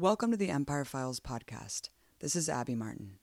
Welcome 0.00 0.30
to 0.30 0.36
the 0.36 0.50
Empire 0.50 0.84
Files 0.84 1.18
podcast. 1.18 1.88
This 2.20 2.36
is 2.36 2.48
Abby 2.48 2.76
Martin. 2.76 3.14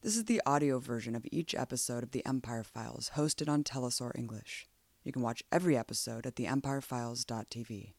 This 0.00 0.16
is 0.16 0.24
the 0.24 0.42
audio 0.44 0.80
version 0.80 1.14
of 1.14 1.24
each 1.30 1.54
episode 1.54 2.02
of 2.02 2.10
the 2.10 2.26
Empire 2.26 2.64
Files 2.64 3.12
hosted 3.14 3.48
on 3.48 3.62
Telesur 3.62 4.10
English. 4.18 4.66
You 5.04 5.12
can 5.12 5.22
watch 5.22 5.44
every 5.52 5.76
episode 5.76 6.26
at 6.26 6.34
theempirefiles.tv. 6.34 7.92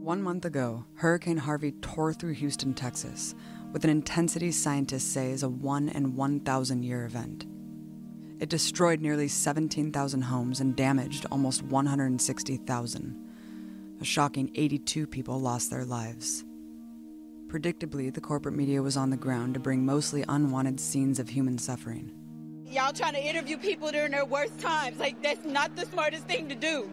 One 0.00 0.22
month 0.22 0.46
ago, 0.46 0.86
Hurricane 0.94 1.36
Harvey 1.36 1.72
tore 1.82 2.14
through 2.14 2.32
Houston, 2.32 2.72
Texas, 2.72 3.34
with 3.70 3.84
an 3.84 3.90
intensity 3.90 4.50
scientists 4.50 5.12
say 5.12 5.30
is 5.30 5.42
a 5.42 5.50
1 5.50 5.90
in 5.90 6.16
1,000 6.16 6.82
year 6.84 7.04
event. 7.04 7.44
It 8.38 8.50
destroyed 8.50 9.00
nearly 9.00 9.28
17,000 9.28 10.22
homes 10.22 10.60
and 10.60 10.76
damaged 10.76 11.24
almost 11.30 11.62
160,000. 11.62 13.16
A 14.00 14.04
shocking 14.04 14.50
82 14.54 15.06
people 15.06 15.40
lost 15.40 15.70
their 15.70 15.86
lives. 15.86 16.44
Predictably, 17.46 18.12
the 18.12 18.20
corporate 18.20 18.54
media 18.54 18.82
was 18.82 18.96
on 18.96 19.08
the 19.08 19.16
ground 19.16 19.54
to 19.54 19.60
bring 19.60 19.86
mostly 19.86 20.22
unwanted 20.28 20.78
scenes 20.78 21.18
of 21.18 21.30
human 21.30 21.56
suffering. 21.56 22.12
Y'all 22.66 22.92
trying 22.92 23.14
to 23.14 23.24
interview 23.24 23.56
people 23.56 23.90
during 23.90 24.10
their 24.10 24.24
worst 24.26 24.58
times. 24.60 24.98
Like, 24.98 25.22
that's 25.22 25.46
not 25.46 25.74
the 25.76 25.86
smartest 25.86 26.24
thing 26.26 26.48
to 26.50 26.54
do. 26.54 26.90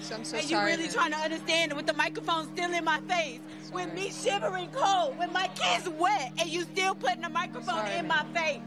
So 0.00 0.16
I'm 0.16 0.24
so 0.24 0.38
and 0.38 0.46
sorry. 0.46 0.70
you 0.70 0.76
really 0.76 0.84
man. 0.84 0.92
trying 0.94 1.12
to 1.12 1.18
understand 1.18 1.70
it 1.70 1.76
with 1.76 1.86
the 1.86 1.92
microphone 1.92 2.48
still 2.56 2.72
in 2.72 2.84
my 2.84 3.00
face, 3.02 3.38
with 3.72 3.92
me 3.94 4.10
shivering 4.10 4.70
cold, 4.72 5.18
with 5.18 5.30
my 5.30 5.48
kids 5.54 5.88
wet, 5.90 6.32
and 6.38 6.48
you 6.48 6.62
still 6.62 6.94
putting 6.94 7.20
the 7.20 7.28
microphone 7.28 7.76
Sorry, 7.76 7.98
in 7.98 8.08
man. 8.08 8.24
my 8.32 8.40
face. 8.40 8.60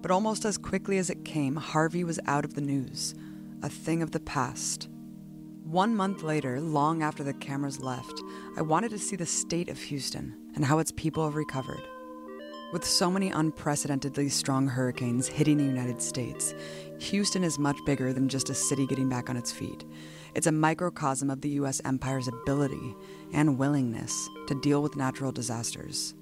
But 0.00 0.10
almost 0.10 0.44
as 0.44 0.58
quickly 0.58 0.98
as 0.98 1.10
it 1.10 1.24
came, 1.24 1.56
Harvey 1.56 2.04
was 2.04 2.20
out 2.26 2.44
of 2.44 2.54
the 2.54 2.60
news, 2.60 3.14
a 3.62 3.68
thing 3.68 4.02
of 4.02 4.12
the 4.12 4.20
past. 4.20 4.88
One 5.64 5.94
month 5.94 6.22
later, 6.22 6.60
long 6.60 7.02
after 7.02 7.22
the 7.22 7.34
cameras 7.34 7.80
left, 7.80 8.22
I 8.56 8.62
wanted 8.62 8.90
to 8.92 8.98
see 8.98 9.16
the 9.16 9.26
state 9.26 9.68
of 9.68 9.78
Houston 9.78 10.34
and 10.54 10.64
how 10.64 10.78
its 10.78 10.92
people 10.92 11.24
have 11.24 11.34
recovered. 11.34 11.82
With 12.72 12.84
so 12.84 13.10
many 13.10 13.30
unprecedentedly 13.30 14.28
strong 14.28 14.68
hurricanes 14.68 15.26
hitting 15.26 15.56
the 15.56 15.64
United 15.64 16.02
States, 16.02 16.54
Houston 16.98 17.42
is 17.42 17.58
much 17.58 17.78
bigger 17.86 18.12
than 18.12 18.28
just 18.28 18.50
a 18.50 18.54
city 18.54 18.86
getting 18.86 19.08
back 19.08 19.30
on 19.30 19.38
its 19.38 19.50
feet. 19.50 19.84
It's 20.34 20.46
a 20.46 20.52
microcosm 20.52 21.30
of 21.30 21.40
the 21.40 21.48
U.S. 21.50 21.80
empire's 21.84 22.28
ability 22.28 22.94
and 23.32 23.58
willingness 23.58 24.28
to 24.48 24.60
deal 24.60 24.82
with 24.82 24.96
natural 24.96 25.32
disasters. 25.32 26.14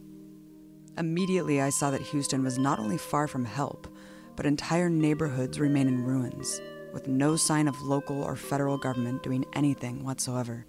Immediately, 0.98 1.60
I 1.60 1.68
saw 1.68 1.90
that 1.90 2.00
Houston 2.00 2.42
was 2.42 2.58
not 2.58 2.78
only 2.78 2.96
far 2.96 3.28
from 3.28 3.44
help, 3.44 3.86
but 4.34 4.46
entire 4.46 4.88
neighborhoods 4.88 5.60
remain 5.60 5.88
in 5.88 6.02
ruins, 6.02 6.58
with 6.94 7.06
no 7.06 7.36
sign 7.36 7.68
of 7.68 7.82
local 7.82 8.22
or 8.22 8.34
federal 8.34 8.78
government 8.78 9.22
doing 9.22 9.44
anything 9.52 10.04
whatsoever. 10.04 10.64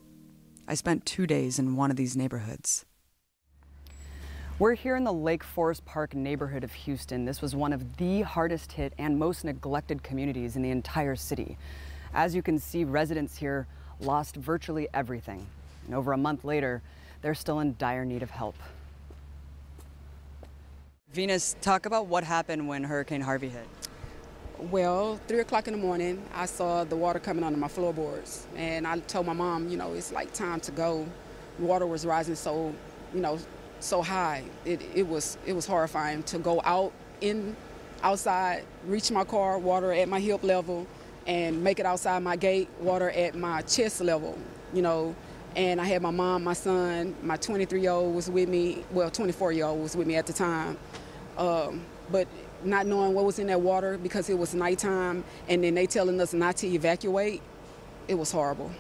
I 0.67 0.75
spent 0.75 1.06
two 1.06 1.28
days 1.28 1.59
in 1.59 1.78
one 1.78 1.92
of 1.92 1.95
these 1.95 2.17
neighborhoods. 2.17 2.86
We're 4.59 4.73
here 4.73 4.97
in 4.97 5.06
the 5.06 5.14
Lake 5.14 5.45
Forest 5.45 5.86
Park 5.86 6.14
neighborhood 6.14 6.66
of 6.66 6.73
Houston. 6.73 7.23
This 7.23 7.41
was 7.41 7.56
one 7.56 7.72
of 7.72 7.95
the 7.95 8.23
hardest 8.23 8.73
hit 8.73 8.91
and 8.97 9.17
most 9.17 9.45
neglected 9.45 10.03
communities 10.03 10.58
in 10.58 10.62
the 10.62 10.72
entire 10.72 11.16
city. 11.16 11.58
As 12.14 12.36
you 12.36 12.41
can 12.41 12.59
see, 12.59 12.84
residents 12.84 13.38
here 13.38 13.66
lost 14.02 14.36
virtually 14.36 14.89
everything. 14.94 15.47
And 15.86 15.95
over 15.95 16.12
a 16.12 16.17
month 16.17 16.44
later, 16.44 16.81
they're 17.22 17.34
still 17.34 17.62
in 17.62 17.75
dire 17.78 18.03
need 18.03 18.23
of 18.23 18.31
help. 18.31 18.58
Venus, 21.18 21.56
talk 21.62 21.88
about 21.88 22.06
what 22.06 22.23
happened 22.23 22.68
when 22.68 22.84
Hurricane 22.84 23.22
Harvey 23.22 23.50
hit. 23.50 23.68
Well, 24.70 25.20
three 25.28 25.40
o'clock 25.40 25.68
in 25.68 25.74
the 25.74 25.80
morning, 25.80 26.24
I 26.36 26.46
saw 26.46 26.84
the 26.84 26.96
water 26.96 27.18
coming 27.18 27.44
under 27.44 27.58
my 27.58 27.68
floorboards, 27.68 28.46
and 28.56 28.86
I 28.86 29.00
told 29.00 29.26
my 29.26 29.34
mom, 29.34 29.68
you 29.68 29.78
know, 29.78 29.94
it's 29.94 30.12
like 30.12 30.32
time 30.32 30.59
to 30.59 30.72
go. 30.72 31.08
Water 31.58 31.88
was 31.88 32.06
rising 32.06 32.36
so, 32.36 32.72
you 33.16 33.20
know, 33.20 33.40
so 33.80 34.04
high. 34.04 34.44
It, 34.64 34.84
it 34.94 35.08
was 35.08 35.40
it 35.47 35.53
was 35.53 35.66
horrifying 35.66 36.22
to 36.22 36.38
go 36.38 36.62
out 36.64 36.94
in 37.22 37.56
outside, 38.03 38.64
reach 38.86 39.09
my 39.09 39.24
car, 39.24 39.58
water 39.58 39.91
at 39.94 40.08
my 40.08 40.20
hip 40.20 40.44
level, 40.44 40.86
and 41.25 41.64
make 41.64 41.80
it 41.80 41.88
outside 41.88 42.22
my 42.22 42.36
gate, 42.36 42.70
water 42.80 43.09
at 43.09 43.34
my 43.34 43.64
chest 43.64 44.02
level. 44.02 44.38
You 44.72 44.84
know, 44.84 45.16
and 45.56 45.81
I 45.81 45.86
had 45.86 46.03
my 46.03 46.12
mom, 46.12 46.44
my 46.44 46.53
son, 46.53 47.16
my 47.24 47.38
23 47.38 47.81
year 47.81 47.90
old 47.90 48.14
was 48.14 48.30
with 48.30 48.47
me. 48.47 48.86
Well, 48.91 49.09
24 49.09 49.53
year 49.53 49.66
old 49.66 49.81
was 49.81 49.96
with 49.96 50.06
me 50.06 50.16
at 50.16 50.28
the 50.28 50.34
time. 50.34 50.78
Um, 51.38 51.86
but 52.12 52.28
not 52.64 52.88
knowing 52.88 53.14
what 53.14 53.25
was 53.25 53.40
in 53.40 53.48
that 53.48 53.62
water 53.62 53.98
because 53.98 54.30
it 54.30 54.38
was 54.38 54.56
nighttime 54.56 55.24
and 55.48 55.64
then 55.64 55.75
they 55.75 55.86
telling 55.86 56.20
us 56.20 56.34
not 56.34 56.58
to 56.58 56.68
evacuate, 56.68 57.42
it 58.08 58.16
was 58.16 58.31
horrible. 58.31 58.72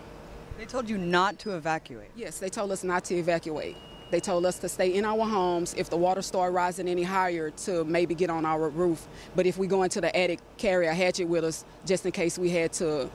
They 0.57 0.65
told 0.65 0.89
you 0.89 0.97
not 0.97 1.37
to 1.39 1.55
evacuate. 1.55 2.09
Yes, 2.15 2.39
they 2.39 2.49
told 2.49 2.71
us 2.71 2.83
not 2.83 3.05
to 3.05 3.15
evacuate. 3.15 3.77
They 4.09 4.19
told 4.19 4.45
us 4.45 4.57
to 4.59 4.69
stay 4.69 4.93
in 4.93 5.05
our 5.05 5.25
homes 5.25 5.73
if 5.77 5.89
the 5.89 5.97
water 5.97 6.21
started 6.21 6.53
rising 6.53 6.87
any 6.87 7.03
higher 7.03 7.51
to 7.51 7.83
maybe 7.83 8.15
get 8.15 8.29
on 8.29 8.45
our 8.45 8.69
roof. 8.69 9.05
But 9.35 9.45
if 9.45 9.57
we 9.57 9.67
go 9.67 9.83
into 9.83 9.99
the 10.01 10.15
attic, 10.15 10.39
carry 10.57 10.87
a 10.87 10.93
hatchet 10.93 11.27
with 11.27 11.43
us 11.43 11.65
just 11.85 12.05
in 12.05 12.11
case 12.11 12.39
we 12.39 12.49
had 12.49 12.73
to 12.73 13.09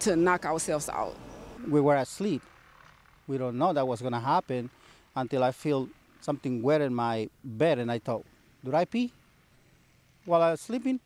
to 0.00 0.14
knock 0.16 0.44
ourselves 0.44 0.90
out. 0.90 1.16
we 1.68 1.80
were 1.80 1.96
asleep. 1.96 2.42
We 3.26 3.38
don't 3.38 3.56
know 3.56 3.72
that 3.72 3.88
was 3.88 4.00
going 4.02 4.12
to 4.12 4.20
happen 4.20 4.68
until 5.14 5.42
I 5.42 5.52
feel 5.52 5.88
something 6.20 6.62
wet 6.62 6.80
in 6.82 6.94
my 6.94 7.30
bed, 7.42 7.78
and 7.78 7.90
I 7.90 7.98
thought, 7.98 8.26
did 8.66 8.74
I 8.74 8.84
pee 8.84 9.12
while 10.24 10.42
I 10.42 10.50
was 10.50 10.60
sleeping? 10.60 11.00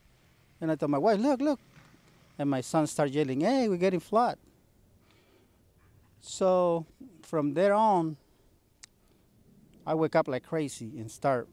And 0.60 0.70
I 0.70 0.74
told 0.74 0.90
my 0.90 0.98
wife, 0.98 1.20
look, 1.20 1.40
look. 1.40 1.60
And 2.38 2.50
my 2.50 2.60
son 2.60 2.86
started 2.86 3.14
yelling, 3.14 3.40
hey, 3.42 3.68
we're 3.68 3.76
getting 3.76 4.00
flood. 4.00 4.38
So 6.20 6.84
from 7.22 7.54
there 7.54 7.74
on, 7.74 8.16
I 9.86 9.94
wake 9.94 10.16
up 10.16 10.26
like 10.26 10.44
crazy 10.44 10.90
and 10.98 11.10
start 11.10 11.48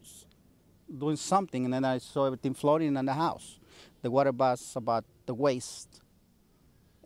doing 0.98 1.16
something, 1.16 1.66
and 1.66 1.74
then 1.74 1.86
I 1.86 2.00
saw 2.00 2.26
everything 2.26 2.54
floating 2.54 2.96
in 2.96 3.06
the 3.06 3.14
house. 3.14 3.60
The 4.02 4.10
water 4.10 4.32
bus 4.32 4.76
about 4.76 5.06
the 5.26 5.34
waist 5.34 6.02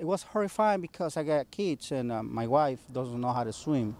it 0.01 0.05
was 0.05 0.23
horrifying 0.23 0.81
because 0.81 1.15
I 1.15 1.21
got 1.21 1.51
kids 1.51 1.91
and 1.91 2.11
uh, 2.11 2.23
my 2.23 2.47
wife 2.47 2.79
doesn't 2.91 3.21
know 3.21 3.31
how 3.31 3.43
to 3.43 3.53
swim. 3.53 3.95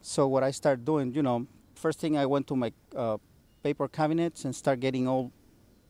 So 0.00 0.28
what 0.28 0.44
I 0.44 0.52
started 0.52 0.84
doing, 0.84 1.12
you 1.12 1.24
know, 1.24 1.44
first 1.74 1.98
thing 1.98 2.16
I 2.16 2.24
went 2.24 2.46
to 2.46 2.54
my 2.54 2.72
uh, 2.94 3.16
paper 3.66 3.88
cabinets 3.88 4.44
and 4.44 4.54
start 4.54 4.78
getting 4.78 5.08
all 5.08 5.32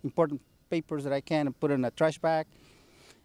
important 0.03 0.41
papers 0.71 1.05
that 1.05 1.13
I 1.13 1.21
can 1.21 1.47
and 1.47 1.61
put 1.61 1.71
in 1.71 1.85
a 1.85 1.91
trash 1.91 2.19
bag. 2.19 2.47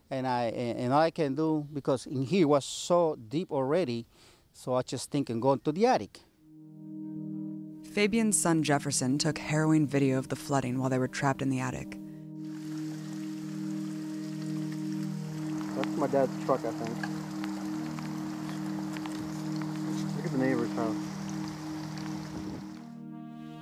And 0.09 0.27
I 0.27 0.43
and, 0.63 0.77
and 0.77 0.93
all 0.93 0.99
I 0.99 1.11
can 1.11 1.35
do 1.35 1.65
because 1.73 2.05
in 2.05 2.23
here 2.25 2.47
was 2.49 2.65
so 2.65 3.17
deep 3.29 3.49
already, 3.49 4.05
so 4.51 4.73
I 4.73 4.81
just 4.81 5.09
think 5.09 5.29
and 5.29 5.41
go 5.41 5.53
into 5.53 5.71
the 5.71 5.85
attic. 5.85 6.19
Fabian's 7.93 8.37
son 8.37 8.61
Jefferson 8.61 9.17
took 9.17 9.37
harrowing 9.37 9.87
video 9.87 10.17
of 10.17 10.27
the 10.27 10.35
flooding 10.35 10.79
while 10.79 10.89
they 10.89 10.99
were 10.99 11.07
trapped 11.07 11.41
in 11.41 11.49
the 11.49 11.61
attic. 11.61 11.97
That's 15.75 15.95
my 15.97 16.07
dad's 16.07 16.45
truck, 16.45 16.61
I 16.65 16.71
think. 16.71 16.95
Look 20.15 20.25
at 20.25 20.31
the 20.31 20.37
neighbor's 20.37 20.71
house. 20.73 21.10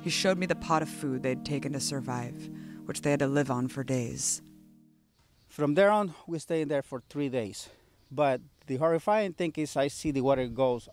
He 0.01 0.09
showed 0.09 0.37
me 0.37 0.45
the 0.45 0.55
pot 0.55 0.81
of 0.81 0.89
food 0.89 1.23
they'd 1.23 1.43
taken 1.43 1.73
to 1.73 1.79
survive, 1.79 2.49
which 2.85 3.01
they 3.01 3.11
had 3.11 3.19
to 3.19 3.27
live 3.27 3.51
on 3.51 3.67
for 3.67 3.83
days. 3.83 4.41
From 5.49 5.73
there 5.73 5.91
on, 5.91 6.13
we 6.25 6.39
stayed 6.39 6.61
in 6.61 6.67
there 6.69 6.81
for 6.81 7.03
three 7.09 7.27
days. 7.27 7.67
But 8.09 8.39
the 8.67 8.77
horrifying 8.77 9.33
thing 9.33 9.53
is, 9.57 9.75
I 9.75 9.89
see 9.89 10.11
the 10.11 10.21
water 10.21 10.47
goes 10.47 10.87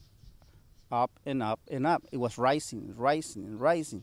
up 0.91 1.13
and 1.25 1.41
up 1.41 1.61
and 1.71 1.87
up. 1.87 2.03
It 2.11 2.17
was 2.17 2.37
rising, 2.37 2.95
rising, 2.97 3.45
and 3.45 3.61
rising. 3.61 4.03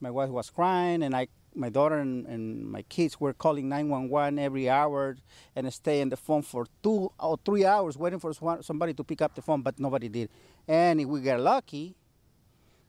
My 0.00 0.10
wife 0.10 0.28
was 0.28 0.50
crying, 0.50 1.02
and 1.02 1.16
I, 1.16 1.28
my 1.54 1.70
daughter 1.70 1.98
and, 1.98 2.26
and 2.26 2.66
my 2.70 2.82
kids 2.82 3.18
were 3.18 3.32
calling 3.32 3.70
911 3.70 4.38
every 4.38 4.68
hour 4.68 5.16
and 5.56 5.72
stay 5.72 6.02
on 6.02 6.10
the 6.10 6.16
phone 6.18 6.42
for 6.42 6.66
two 6.82 7.10
or 7.18 7.38
three 7.42 7.64
hours 7.64 7.96
waiting 7.96 8.18
for 8.18 8.34
somebody 8.60 8.92
to 8.92 9.02
pick 9.02 9.22
up 9.22 9.34
the 9.34 9.40
phone, 9.40 9.62
but 9.62 9.78
nobody 9.80 10.10
did. 10.10 10.28
And 10.68 11.00
if 11.00 11.06
we 11.06 11.22
got 11.22 11.40
lucky, 11.40 11.96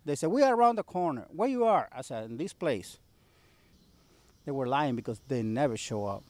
they 0.06 0.16
said, 0.16 0.30
We 0.30 0.44
are 0.44 0.56
around 0.56 0.78
the 0.78 0.84
corner. 0.84 1.26
Where 1.30 1.50
you 1.50 1.66
are? 1.66 1.90
I 1.92 2.02
said, 2.02 2.26
In 2.26 2.38
this 2.38 2.54
place. 2.54 3.00
They 4.46 4.52
were 4.52 4.68
lying 4.68 4.96
because 4.96 5.20
they 5.28 5.42
never 5.42 5.76
show 5.76 6.06
up. 6.06 6.24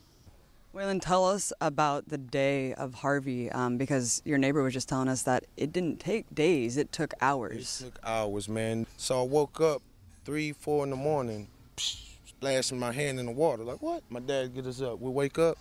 Waylon, 0.73 1.01
tell 1.01 1.25
us 1.25 1.53
about 1.61 2.09
the 2.09 2.17
day 2.17 2.73
of 2.73 2.95
Harvey, 2.95 3.49
um, 3.51 3.77
because 3.77 4.21
your 4.25 4.37
neighbor 4.37 4.61
was 4.61 4.73
just 4.73 4.89
telling 4.89 5.07
us 5.07 5.21
that 5.23 5.45
it 5.55 5.71
didn't 5.71 6.01
take 6.01 6.33
days; 6.33 6.75
it 6.75 6.91
took 6.91 7.13
hours. 7.21 7.81
It 7.81 7.85
took 7.85 7.99
hours, 8.03 8.49
man. 8.49 8.85
So 8.97 9.21
I 9.21 9.25
woke 9.25 9.61
up 9.61 9.81
three, 10.25 10.51
four 10.51 10.83
in 10.83 10.89
the 10.89 10.97
morning, 10.97 11.47
splashing 11.77 12.77
my 12.77 12.91
hand 12.91 13.19
in 13.19 13.25
the 13.25 13.31
water. 13.31 13.63
Like 13.63 13.81
what? 13.81 14.03
My 14.09 14.19
dad 14.19 14.53
get 14.53 14.65
us 14.65 14.81
up. 14.81 14.99
We 14.99 15.09
wake 15.09 15.39
up, 15.39 15.57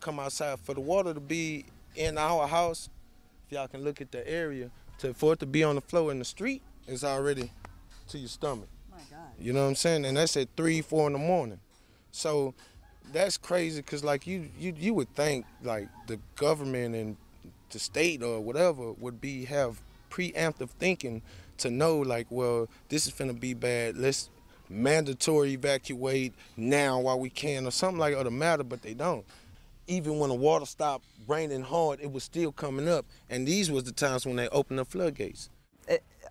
come 0.00 0.18
outside 0.18 0.58
for 0.58 0.74
the 0.74 0.80
water 0.80 1.14
to 1.14 1.20
be 1.20 1.64
in 1.94 2.18
our 2.18 2.48
house. 2.48 2.88
If 3.46 3.52
y'all 3.52 3.68
can 3.68 3.82
look 3.84 4.00
at 4.00 4.10
the 4.10 4.28
area, 4.28 4.70
to 4.98 5.14
for 5.14 5.34
it 5.34 5.38
to 5.40 5.46
be 5.46 5.62
on 5.62 5.76
the 5.76 5.80
floor 5.80 6.10
in 6.10 6.18
the 6.18 6.24
street, 6.24 6.62
it's 6.86 7.04
already 7.04 7.50
to 8.08 8.18
your 8.18 8.28
stomach. 8.28 8.68
my 8.90 8.98
God. 9.10 9.28
You 9.38 9.52
know 9.52 9.62
what 9.62 9.68
I'm 9.68 9.74
saying? 9.74 10.04
And 10.04 10.16
that's 10.16 10.36
at 10.36 10.48
three, 10.56 10.80
four 10.82 11.06
in 11.06 11.12
the 11.12 11.18
morning. 11.18 11.60
So 12.10 12.54
that's 13.12 13.36
crazy 13.36 13.80
because 13.80 14.04
like 14.04 14.26
you, 14.26 14.48
you 14.58 14.74
you 14.78 14.94
would 14.94 15.12
think 15.14 15.44
like 15.62 15.88
the 16.06 16.18
government 16.36 16.94
and 16.94 17.16
the 17.70 17.78
state 17.78 18.22
or 18.22 18.40
whatever 18.40 18.92
would 18.92 19.20
be 19.20 19.44
have 19.46 19.80
preemptive 20.10 20.70
thinking 20.70 21.22
to 21.58 21.70
know 21.70 21.98
like 21.98 22.26
well 22.30 22.68
this 22.88 23.06
is 23.06 23.12
gonna 23.12 23.32
be 23.32 23.54
bad 23.54 23.96
let's 23.96 24.28
mandatory 24.68 25.52
evacuate 25.52 26.32
now 26.56 27.00
while 27.00 27.18
we 27.18 27.30
can 27.30 27.66
or 27.66 27.70
something 27.70 27.98
like 27.98 28.14
other 28.14 28.30
matter 28.30 28.62
but 28.62 28.82
they 28.82 28.94
don't 28.94 29.24
even 29.86 30.18
when 30.18 30.28
the 30.28 30.34
water 30.34 30.66
stopped 30.66 31.04
raining 31.26 31.62
hard 31.62 32.00
it 32.00 32.10
was 32.10 32.24
still 32.24 32.52
coming 32.52 32.88
up 32.88 33.04
and 33.30 33.46
these 33.46 33.70
was 33.70 33.84
the 33.84 33.92
times 33.92 34.26
when 34.26 34.36
they 34.36 34.48
opened 34.48 34.78
the 34.78 34.84
floodgates 34.84 35.48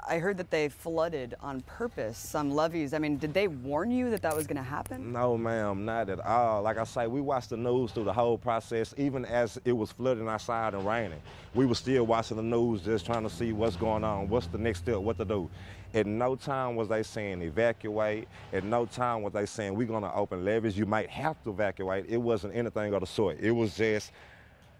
I 0.07 0.19
heard 0.19 0.37
that 0.37 0.49
they 0.49 0.69
flooded 0.69 1.35
on 1.41 1.61
purpose 1.61 2.17
some 2.17 2.51
levees. 2.51 2.93
I 2.93 2.99
mean, 2.99 3.17
did 3.17 3.33
they 3.33 3.47
warn 3.47 3.91
you 3.91 4.09
that 4.09 4.21
that 4.23 4.35
was 4.35 4.47
going 4.47 4.57
to 4.57 4.63
happen? 4.63 5.11
No, 5.11 5.37
ma'am, 5.37 5.85
not 5.85 6.09
at 6.09 6.19
all. 6.19 6.63
Like 6.63 6.77
I 6.77 6.83
say, 6.83 7.07
we 7.07 7.21
watched 7.21 7.49
the 7.51 7.57
news 7.57 7.91
through 7.91 8.05
the 8.05 8.13
whole 8.13 8.37
process, 8.37 8.93
even 8.97 9.25
as 9.25 9.59
it 9.63 9.73
was 9.73 9.91
flooding 9.91 10.27
outside 10.27 10.73
and 10.73 10.85
raining. 10.85 11.21
We 11.53 11.65
were 11.65 11.75
still 11.75 12.05
watching 12.05 12.37
the 12.37 12.43
news, 12.43 12.81
just 12.81 13.05
trying 13.05 13.23
to 13.23 13.29
see 13.29 13.53
what's 13.53 13.75
going 13.75 14.03
on, 14.03 14.27
what's 14.27 14.47
the 14.47 14.57
next 14.57 14.79
step, 14.79 14.97
what 14.97 15.17
to 15.17 15.25
do. 15.25 15.49
At 15.93 16.05
no 16.05 16.35
time 16.35 16.75
was 16.75 16.87
they 16.87 17.03
saying 17.03 17.41
evacuate. 17.41 18.27
At 18.53 18.63
no 18.63 18.85
time 18.85 19.21
was 19.21 19.33
they 19.33 19.45
saying 19.45 19.75
we're 19.75 19.87
going 19.87 20.03
to 20.03 20.13
open 20.13 20.43
levees. 20.45 20.77
You 20.77 20.85
might 20.85 21.09
have 21.09 21.41
to 21.43 21.49
evacuate. 21.49 22.05
It 22.07 22.17
wasn't 22.17 22.55
anything 22.55 22.93
of 22.93 23.01
the 23.01 23.07
sort. 23.07 23.39
It 23.39 23.51
was 23.51 23.75
just 23.75 24.11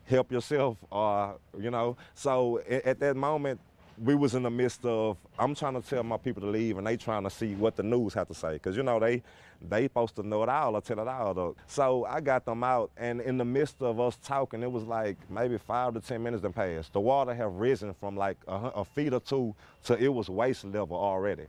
help 0.06 0.32
yourself, 0.32 0.78
uh, 0.92 1.34
you 1.60 1.70
know. 1.70 1.98
So 2.16 2.60
at, 2.70 2.86
at 2.86 3.00
that 3.02 3.16
moment, 3.16 3.60
we 3.98 4.16
was 4.16 4.36
in 4.36 4.44
the 4.44 4.50
midst 4.50 4.86
of 4.86 5.18
I'm 5.38 5.56
trying 5.56 5.80
to 5.82 5.88
tell 5.88 6.04
my 6.04 6.18
people 6.18 6.42
to 6.42 6.48
leave 6.48 6.78
and 6.78 6.88
they 6.88 6.98
trying 6.98 7.24
to 7.24 7.30
see 7.30 7.56
what 7.56 7.76
the 7.76 7.84
news 7.84 8.14
have 8.14 8.28
to 8.30 8.34
say 8.34 8.54
because 8.54 8.76
you 8.76 8.84
know 8.84 9.00
they 9.00 9.22
they 9.70 9.84
supposed 9.84 10.16
to 10.16 10.24
know 10.24 10.44
it 10.44 10.50
all 10.50 10.76
or 10.76 10.82
tell 10.82 11.00
it 11.00 11.08
all 11.08 11.34
though. 11.34 11.56
So 11.68 12.06
I 12.06 12.22
got 12.22 12.46
them 12.46 12.64
out 12.64 12.92
and 12.98 13.22
in 13.22 13.38
the 13.38 13.46
midst 13.46 13.82
of 13.82 14.00
us 14.00 14.18
talking 14.24 14.64
it 14.64 14.72
was 14.72 14.84
like 14.84 15.18
maybe 15.30 15.58
five 15.58 15.94
to 15.94 16.00
ten 16.00 16.24
minutes 16.24 16.42
then 16.42 16.54
passed. 16.54 16.94
The 16.94 17.00
water 17.00 17.34
have 17.34 17.54
risen 17.54 17.94
from 17.94 18.16
like 18.18 18.38
a, 18.48 18.56
a 18.76 18.86
feet 18.86 19.14
or 19.14 19.20
two 19.20 19.56
to 19.86 19.98
it 19.98 20.10
was 20.10 20.30
waist 20.30 20.66
level 20.66 20.98
already. 20.98 21.46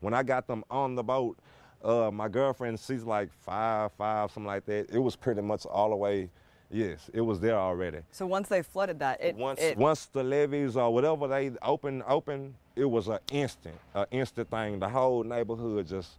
When 0.00 0.14
I 0.14 0.22
got 0.22 0.46
them 0.48 0.64
on 0.70 0.96
the 0.96 1.02
boat, 1.04 1.38
uh, 1.84 2.10
my 2.12 2.28
girlfriend 2.28 2.80
she's 2.80 3.04
like 3.04 3.30
five 3.32 3.92
five 3.92 4.30
something 4.32 4.46
like 4.46 4.66
that. 4.66 4.90
It 4.90 4.98
was 4.98 5.16
pretty 5.16 5.42
much 5.42 5.66
all 5.66 5.90
the 5.90 5.96
way. 5.96 6.30
Yes, 6.72 7.10
it 7.12 7.20
was 7.20 7.38
there 7.38 7.58
already. 7.58 7.98
So 8.12 8.26
once 8.26 8.48
they 8.48 8.62
flooded 8.62 8.98
that, 9.00 9.22
it, 9.22 9.36
Once 9.36 9.60
it 9.60 9.76
once 9.76 10.06
the 10.06 10.22
levees 10.24 10.74
or 10.74 10.92
whatever 10.92 11.28
they 11.28 11.50
open 11.62 12.02
open, 12.08 12.54
it 12.74 12.86
was 12.86 13.08
an 13.08 13.18
instant, 13.30 13.76
an 13.94 14.06
instant 14.10 14.50
thing. 14.50 14.78
The 14.80 14.88
whole 14.88 15.22
neighborhood 15.22 15.86
just 15.86 16.12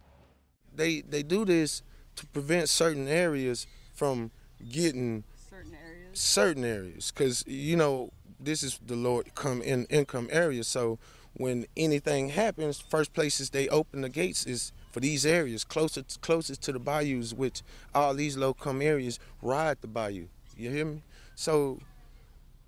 they 0.74 1.00
they 1.00 1.22
do 1.22 1.44
this 1.44 1.82
to 2.16 2.26
prevent 2.26 2.68
certain 2.68 3.08
areas 3.08 3.66
from 3.94 4.30
getting 4.70 5.24
certain 5.50 5.74
areas. 5.74 6.20
certain 6.20 6.64
areas 6.64 7.10
because 7.10 7.44
you 7.46 7.76
know 7.76 8.10
this 8.38 8.62
is 8.62 8.78
the 8.86 8.94
low 8.96 9.20
income 9.22 9.62
in 9.62 9.84
income 9.86 10.28
area 10.30 10.62
so 10.62 10.98
when 11.34 11.66
anything 11.76 12.28
happens 12.30 12.80
first 12.80 13.12
places 13.12 13.50
they 13.50 13.68
open 13.68 14.02
the 14.02 14.08
gates 14.08 14.46
is 14.46 14.72
for 14.92 15.00
these 15.00 15.26
areas 15.26 15.64
closer 15.64 16.02
closest 16.20 16.62
to 16.62 16.72
the 16.72 16.78
bayous 16.78 17.32
which 17.32 17.62
all 17.94 18.14
these 18.14 18.36
low 18.36 18.48
income 18.48 18.80
areas 18.80 19.18
ride 19.42 19.76
the 19.80 19.88
bayou 19.88 20.26
you 20.56 20.70
hear 20.70 20.84
me? 20.84 21.02
So 21.34 21.78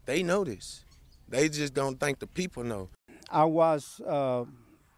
they 0.05 0.23
know 0.23 0.45
this. 0.45 0.85
They 1.29 1.49
just 1.49 1.75
don't 1.75 1.99
think 1.99 2.19
the 2.19 2.27
people 2.27 2.63
know. 2.63 2.89
I 3.31 3.45
was 3.45 4.01
uh, 4.07 4.45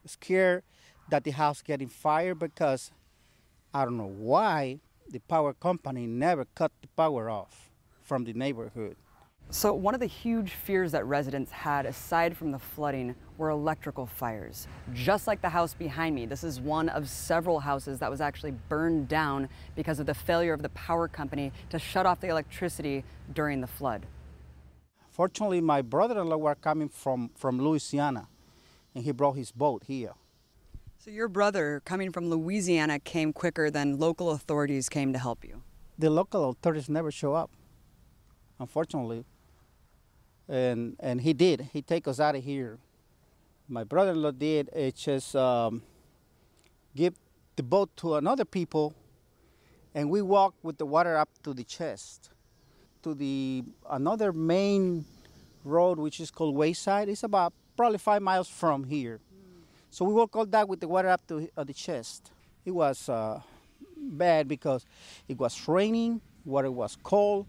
scared 0.04 0.62
that 1.10 1.24
the 1.24 1.30
house 1.30 1.62
getting 1.62 1.88
fire 1.88 2.34
because 2.34 2.90
I 3.72 3.84
don't 3.84 3.96
know 3.96 4.12
why 4.16 4.80
the 5.10 5.20
power 5.20 5.54
company 5.54 6.06
never 6.06 6.44
cut 6.54 6.72
the 6.82 6.88
power 6.88 7.30
off 7.30 7.70
from 8.02 8.24
the 8.24 8.34
neighborhood. 8.34 8.96
So 9.50 9.72
one 9.72 9.94
of 9.94 10.00
the 10.00 10.06
huge 10.06 10.52
fears 10.52 10.92
that 10.92 11.06
residents 11.06 11.50
had, 11.50 11.86
aside 11.86 12.36
from 12.36 12.50
the 12.52 12.58
flooding, 12.58 13.14
were 13.38 13.48
electrical 13.48 14.04
fires. 14.04 14.68
Just 14.92 15.26
like 15.26 15.40
the 15.40 15.48
house 15.48 15.72
behind 15.72 16.14
me, 16.14 16.26
this 16.26 16.44
is 16.44 16.60
one 16.60 16.90
of 16.90 17.08
several 17.08 17.58
houses 17.58 17.98
that 18.00 18.10
was 18.10 18.20
actually 18.20 18.50
burned 18.68 19.08
down 19.08 19.48
because 19.74 20.00
of 20.00 20.06
the 20.06 20.12
failure 20.12 20.52
of 20.52 20.60
the 20.60 20.68
power 20.70 21.08
company 21.08 21.50
to 21.70 21.78
shut 21.78 22.04
off 22.04 22.20
the 22.20 22.28
electricity 22.28 23.04
during 23.32 23.62
the 23.62 23.66
flood. 23.66 24.04
Fortunately, 25.08 25.62
my 25.62 25.80
brother-in-law 25.80 26.36
were 26.36 26.54
coming 26.54 26.90
from, 26.90 27.30
from 27.34 27.58
Louisiana, 27.58 28.28
and 28.94 29.02
he 29.02 29.12
brought 29.12 29.32
his 29.32 29.50
boat 29.50 29.82
here. 29.86 30.12
So 30.98 31.10
your 31.10 31.28
brother, 31.28 31.80
coming 31.86 32.12
from 32.12 32.28
Louisiana, 32.28 32.98
came 32.98 33.32
quicker 33.32 33.70
than 33.70 33.98
local 33.98 34.30
authorities 34.30 34.90
came 34.90 35.14
to 35.14 35.18
help 35.18 35.42
you. 35.42 35.62
The 35.98 36.10
local 36.10 36.50
authorities 36.50 36.90
never 36.90 37.10
show 37.10 37.32
up, 37.32 37.50
unfortunately. 38.60 39.24
And 40.48 40.96
and 41.00 41.20
he 41.20 41.32
did. 41.32 41.68
He 41.72 41.82
take 41.82 42.08
us 42.08 42.20
out 42.20 42.34
of 42.34 42.42
here. 42.42 42.78
My 43.68 43.84
brother-in-law 43.84 44.32
did. 44.32 44.70
It 44.72 44.96
just 44.96 45.36
um, 45.36 45.82
give 46.96 47.14
the 47.56 47.62
boat 47.62 47.90
to 47.98 48.14
another 48.14 48.46
people, 48.46 48.94
and 49.94 50.08
we 50.08 50.22
walk 50.22 50.54
with 50.62 50.78
the 50.78 50.86
water 50.86 51.16
up 51.16 51.28
to 51.42 51.52
the 51.52 51.64
chest, 51.64 52.30
to 53.02 53.14
the 53.14 53.62
another 53.90 54.32
main 54.32 55.04
road 55.64 55.98
which 55.98 56.18
is 56.18 56.30
called 56.30 56.54
Wayside. 56.54 57.10
It's 57.10 57.24
about 57.24 57.52
probably 57.76 57.98
five 57.98 58.22
miles 58.22 58.48
from 58.48 58.84
here. 58.84 59.20
So 59.90 60.04
we 60.04 60.14
walk 60.14 60.34
all 60.34 60.46
that 60.46 60.68
with 60.68 60.80
the 60.80 60.88
water 60.88 61.08
up 61.08 61.26
to 61.28 61.48
uh, 61.56 61.64
the 61.64 61.74
chest. 61.74 62.30
It 62.64 62.70
was 62.70 63.08
uh, 63.08 63.40
bad 63.96 64.48
because 64.48 64.86
it 65.28 65.38
was 65.38 65.68
raining, 65.68 66.20
water 66.44 66.70
was 66.70 66.96
cold 67.02 67.46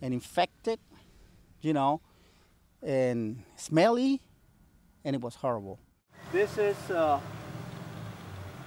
and 0.00 0.12
infected, 0.12 0.78
you 1.60 1.72
know, 1.72 2.00
and 2.82 3.42
smelly, 3.56 4.20
and 5.04 5.14
it 5.14 5.22
was 5.22 5.34
horrible. 5.36 5.78
This 6.32 6.58
is 6.58 6.76
uh, 6.90 7.20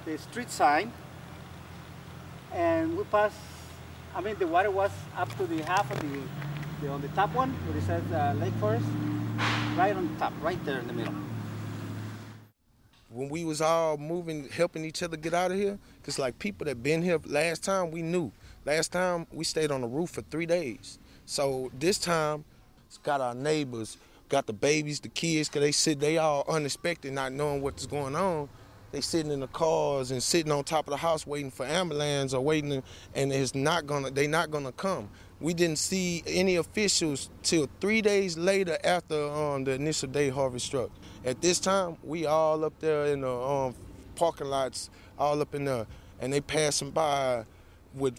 the 0.06 0.17
street 0.17 0.50
sign, 0.50 0.91
and 2.53 2.97
we 2.97 3.03
passed. 3.06 3.38
I 4.15 4.21
mean, 4.21 4.35
the 4.39 4.47
water 4.47 4.71
was 4.71 4.91
up 5.17 5.35
to 5.38 5.45
the 5.45 5.63
half 5.63 5.89
of 5.91 6.00
the, 6.00 6.19
the 6.81 6.88
on 6.89 7.01
the 7.01 7.09
top 7.09 7.33
one, 7.33 7.51
where 7.51 7.77
it 7.77 7.83
says 7.83 8.03
uh, 8.12 8.33
Lake 8.39 8.53
Forest, 8.56 8.85
right 9.75 9.95
on 9.95 10.12
the 10.12 10.19
top, 10.19 10.33
right 10.41 10.63
there 10.65 10.79
in 10.79 10.88
the 10.88 10.94
middle. 10.94 11.13
when 13.15 13.29
we 13.29 13.45
was 13.45 13.61
all 13.61 13.97
moving, 13.97 14.50
helping 14.50 14.83
each 14.83 15.01
other 15.01 15.15
get 15.15 15.33
out 15.33 15.50
of 15.50 15.57
here, 15.57 15.79
cause 16.03 16.19
like 16.19 16.38
people 16.38 16.65
that 16.65 16.83
been 16.83 17.01
here 17.01 17.19
last 17.25 17.63
time, 17.63 17.89
we 17.91 18.01
knew. 18.01 18.31
Last 18.65 18.91
time 18.91 19.25
we 19.31 19.45
stayed 19.45 19.71
on 19.71 19.81
the 19.81 19.88
roof 19.88 20.09
for 20.11 20.21
three 20.23 20.45
days. 20.45 21.00
So 21.25 21.71
this 21.79 21.97
time, 21.97 22.44
it's 22.95 23.04
got 23.06 23.19
our 23.19 23.35
neighbors, 23.35 23.97
got 24.30 24.47
the 24.47 24.54
babies, 24.54 25.02
the 25.02 25.09
kids, 25.09 25.49
cause 25.49 25.61
they 25.61 25.73
sit, 25.73 25.99
they 25.99 26.18
all 26.18 26.45
unexpected, 26.47 27.11
not 27.11 27.33
knowing 27.33 27.61
what's 27.61 27.85
going 27.85 28.16
on. 28.16 28.47
They 28.94 29.02
sitting 29.02 29.33
in 29.33 29.42
the 29.42 29.47
cars 29.47 30.11
and 30.11 30.23
sitting 30.23 30.49
on 30.49 30.64
top 30.64 30.87
of 30.87 30.92
the 30.92 30.97
house 30.97 31.28
waiting 31.28 31.52
for 31.52 31.66
ambulance 31.66 32.33
or 32.33 32.40
waiting, 32.40 32.81
and 33.14 33.33
it's 33.33 33.54
not 33.54 33.85
gonna, 33.85 34.11
they 34.11 34.28
not 34.28 34.49
gonna 34.49 34.71
come. 34.71 35.09
We 35.42 35.54
didn't 35.54 35.80
see 35.80 36.23
any 36.25 36.56
officials 36.56 37.30
till 37.44 37.68
three 37.81 38.02
days 38.02 38.37
later 38.37 38.78
after 38.85 39.30
um, 39.30 39.66
the 39.66 39.71
initial 39.71 40.07
day 40.07 40.30
Harvey 40.30 40.59
struck. 40.59 40.90
At 41.25 41.42
this 41.42 41.59
time, 41.59 41.97
we 42.02 42.25
all 42.25 42.64
up 42.64 42.80
there 42.80 43.07
in 43.07 43.21
the 43.21 43.30
um, 43.30 43.75
parking 44.16 44.47
lots, 44.47 44.90
all 45.19 45.42
up 45.42 45.54
in 45.54 45.66
there, 45.66 45.85
and 46.21 46.31
they 46.31 46.40
passing 46.40 46.92
by 46.92 47.44
with 47.94 48.18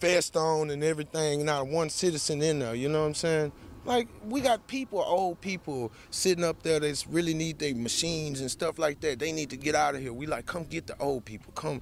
vest 0.00 0.36
on 0.36 0.70
and 0.70 0.84
everything, 0.84 1.44
not 1.44 1.66
one 1.66 1.90
citizen 1.90 2.40
in 2.40 2.60
there, 2.60 2.76
you 2.76 2.88
know 2.88 3.00
what 3.00 3.08
I'm 3.08 3.14
saying? 3.14 3.52
Like, 3.86 4.08
we 4.24 4.40
got 4.40 4.66
people, 4.66 4.98
old 4.98 5.40
people, 5.40 5.92
sitting 6.10 6.42
up 6.42 6.62
there 6.64 6.80
that 6.80 7.06
really 7.08 7.34
need 7.34 7.60
their 7.60 7.72
machines 7.72 8.40
and 8.40 8.50
stuff 8.50 8.80
like 8.80 8.98
that. 9.00 9.20
They 9.20 9.30
need 9.30 9.48
to 9.50 9.56
get 9.56 9.76
out 9.76 9.94
of 9.94 10.00
here. 10.00 10.12
We 10.12 10.26
like, 10.26 10.44
come 10.44 10.64
get 10.64 10.88
the 10.88 10.98
old 10.98 11.24
people. 11.24 11.52
Come, 11.54 11.80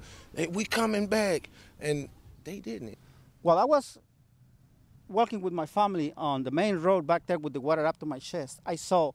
we 0.51 0.67
coming 0.67 1.07
back. 1.07 1.49
And 1.81 2.11
they 2.45 2.61
didn't. 2.61 2.99
Well, 3.43 3.57
I 3.57 3.65
was 3.65 3.99
walking 5.09 5.41
with 5.41 5.55
my 5.55 5.65
family 5.65 6.13
on 6.15 6.43
the 6.43 6.51
main 6.51 6.77
road 6.77 7.07
back 7.07 7.25
there 7.27 7.39
with 7.39 7.55
the 7.55 7.61
water 7.61 7.87
up 7.87 7.99
to 8.01 8.07
my 8.07 8.19
chest. 8.19 8.61
I 8.67 8.77
saw 8.77 9.13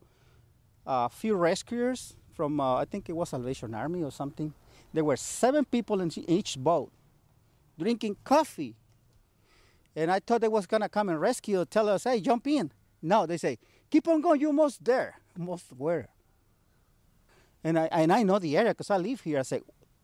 a 0.84 1.08
few 1.08 1.36
rescuers 1.36 2.16
from, 2.34 2.60
uh, 2.60 2.74
I 2.74 2.86
think 2.86 3.08
it 3.08 3.12
was 3.12 3.28
Salvation 3.28 3.72
Army 3.72 4.02
or 4.02 4.10
something. 4.10 4.52
There 4.92 5.04
were 5.04 5.16
seven 5.16 5.64
people 5.64 6.00
in 6.00 6.10
each 6.28 6.58
boat 6.58 6.90
drinking 7.78 8.16
coffee. 8.24 8.74
And 9.94 10.10
I 10.10 10.18
thought 10.18 10.40
they 10.40 10.48
was 10.48 10.66
gonna 10.66 10.88
come 10.88 11.08
and 11.08 11.20
rescue, 11.20 11.64
tell 11.64 11.88
us, 11.88 12.04
hey, 12.04 12.20
jump 12.20 12.46
in. 12.48 12.72
No, 13.02 13.26
they 13.26 13.36
say, 13.36 13.58
keep 13.90 14.06
on 14.08 14.20
going, 14.20 14.40
you're 14.40 14.48
almost 14.48 14.84
there. 14.84 15.18
Almost 15.38 15.66
where? 15.76 16.08
And 17.62 17.78
I, 17.78 17.88
and 17.92 18.12
I 18.12 18.22
know 18.22 18.38
the 18.38 18.56
area 18.56 18.70
because 18.70 18.90
I 18.90 18.96
live 18.96 19.20
here. 19.20 19.38
I 19.38 19.42
say, 19.42 19.62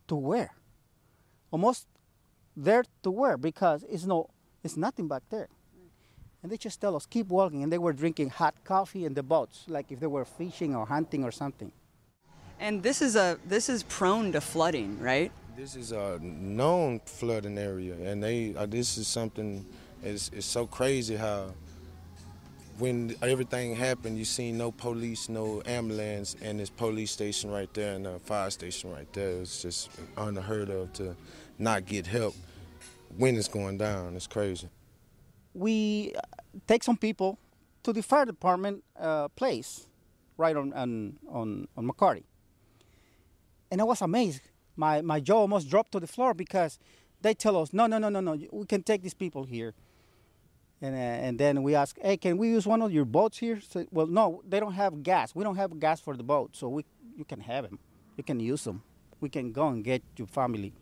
to 0.09 0.17
where? 0.17 0.51
Almost 1.51 1.87
there 2.57 2.85
to 3.03 3.11
where? 3.11 3.37
Because 3.37 3.85
it's 3.89 4.05
no, 4.05 4.31
it's 4.63 4.77
nothing 4.77 5.09
back 5.09 5.23
there. 5.31 5.49
And 6.43 6.53
they 6.53 6.57
just 6.57 6.81
tell 6.81 6.95
us, 6.95 7.07
keep 7.07 7.29
walking. 7.29 7.63
And 7.63 7.73
they 7.73 7.79
were 7.79 7.93
drinking 7.93 8.31
hot 8.31 8.55
coffee 8.65 9.05
in 9.05 9.15
the 9.15 9.23
boats, 9.23 9.65
like 9.69 9.91
if 9.91 10.01
they 10.01 10.07
were 10.07 10.25
fishing 10.25 10.77
or 10.77 10.87
hunting 10.87 11.25
or 11.25 11.33
something. 11.33 11.73
And 12.59 12.83
this 12.83 13.03
is 13.03 13.17
a 13.17 13.39
this 13.47 13.69
is 13.69 13.83
prone 13.83 14.33
to 14.33 14.41
flooding, 14.41 14.99
right? 14.99 15.31
This 15.57 15.77
is 15.77 15.93
a 15.93 16.19
known 16.21 17.01
flooding 17.05 17.59
area, 17.59 17.95
and 17.95 18.23
they 18.23 18.55
uh, 18.57 18.65
this 18.67 18.97
is 18.97 19.09
something. 19.09 19.67
It's, 20.03 20.31
it's 20.33 20.47
so 20.47 20.67
crazy 20.67 21.17
how 21.17 21.53
when 22.79 23.15
everything 23.23 23.75
happened, 23.75 24.19
you 24.19 24.25
see 24.25 24.53
no 24.53 24.71
police, 24.71 25.29
no 25.29 25.63
ambulance, 25.67 26.37
and 26.43 26.61
this 26.61 26.71
police 26.71 27.11
station 27.11 27.51
right 27.51 27.73
there 27.75 27.95
and 27.95 28.07
a 28.07 28.19
fire 28.19 28.51
station 28.51 28.93
right 28.93 29.11
there. 29.13 29.41
It's 29.41 29.63
just 29.63 29.91
unheard 30.17 30.71
of 30.71 30.93
to 30.95 31.17
not 31.59 31.87
get 31.87 32.07
help 32.07 32.35
when 33.17 33.37
it's 33.37 33.49
going 33.49 33.79
down. 33.79 34.15
It's 34.15 34.27
crazy. 34.27 34.69
We 35.55 36.13
uh, 36.17 36.21
take 36.67 36.83
some 36.83 36.97
people 36.97 37.39
to 37.83 37.93
the 37.93 38.03
fire 38.03 38.27
department 38.27 38.85
uh, 38.99 39.29
place, 39.29 39.87
right 40.37 40.57
on 40.57 40.73
on 40.73 41.19
on, 41.29 41.69
on 41.77 41.89
McCarty, 41.89 42.25
and 43.71 43.81
I 43.81 43.85
was 43.85 44.03
amazed. 44.03 44.43
My 44.77 45.01
my 45.01 45.21
jaw 45.21 45.39
almost 45.39 45.71
dropped 45.71 45.93
to 45.93 46.01
the 46.01 46.07
floor 46.07 46.35
because 46.35 46.79
they 47.23 47.33
tell 47.33 47.57
us, 47.57 47.73
no, 47.73 47.87
no, 47.87 47.97
no, 47.99 48.11
no, 48.11 48.21
no, 48.21 48.39
we 48.53 48.67
can 48.67 48.83
take 48.83 49.03
these 49.03 49.15
people 49.15 49.45
here. 49.45 49.73
And, 50.83 50.95
uh, 50.95 50.99
and 50.99 51.39
then 51.39 51.63
we 51.63 51.75
ask, 51.75 51.97
hey, 52.03 52.17
can 52.17 52.37
we 52.37 52.49
use 52.49 52.67
one 52.67 52.83
of 52.83 52.93
your 52.93 53.05
boats 53.05 53.39
here? 53.39 53.61
So, 53.67 53.87
well, 53.91 54.07
no, 54.07 54.43
they 54.47 54.61
don't 54.61 54.75
have 54.75 55.03
gas. 55.03 55.35
We 55.35 55.43
don't 55.43 55.57
have 55.57 55.79
gas 55.81 56.01
for 56.01 56.17
the 56.17 56.23
boat, 56.23 56.55
so 56.55 56.69
we, 56.69 56.85
you 57.17 57.25
can 57.25 57.41
have 57.41 57.65
them. 57.65 57.79
You 58.17 58.25
can 58.25 58.41
use 58.41 58.65
them. 58.65 58.83
We 59.21 59.29
can 59.31 59.53
go 59.53 59.69
and 59.69 59.83
get 59.83 60.03
your 60.17 60.29
family. 60.29 60.75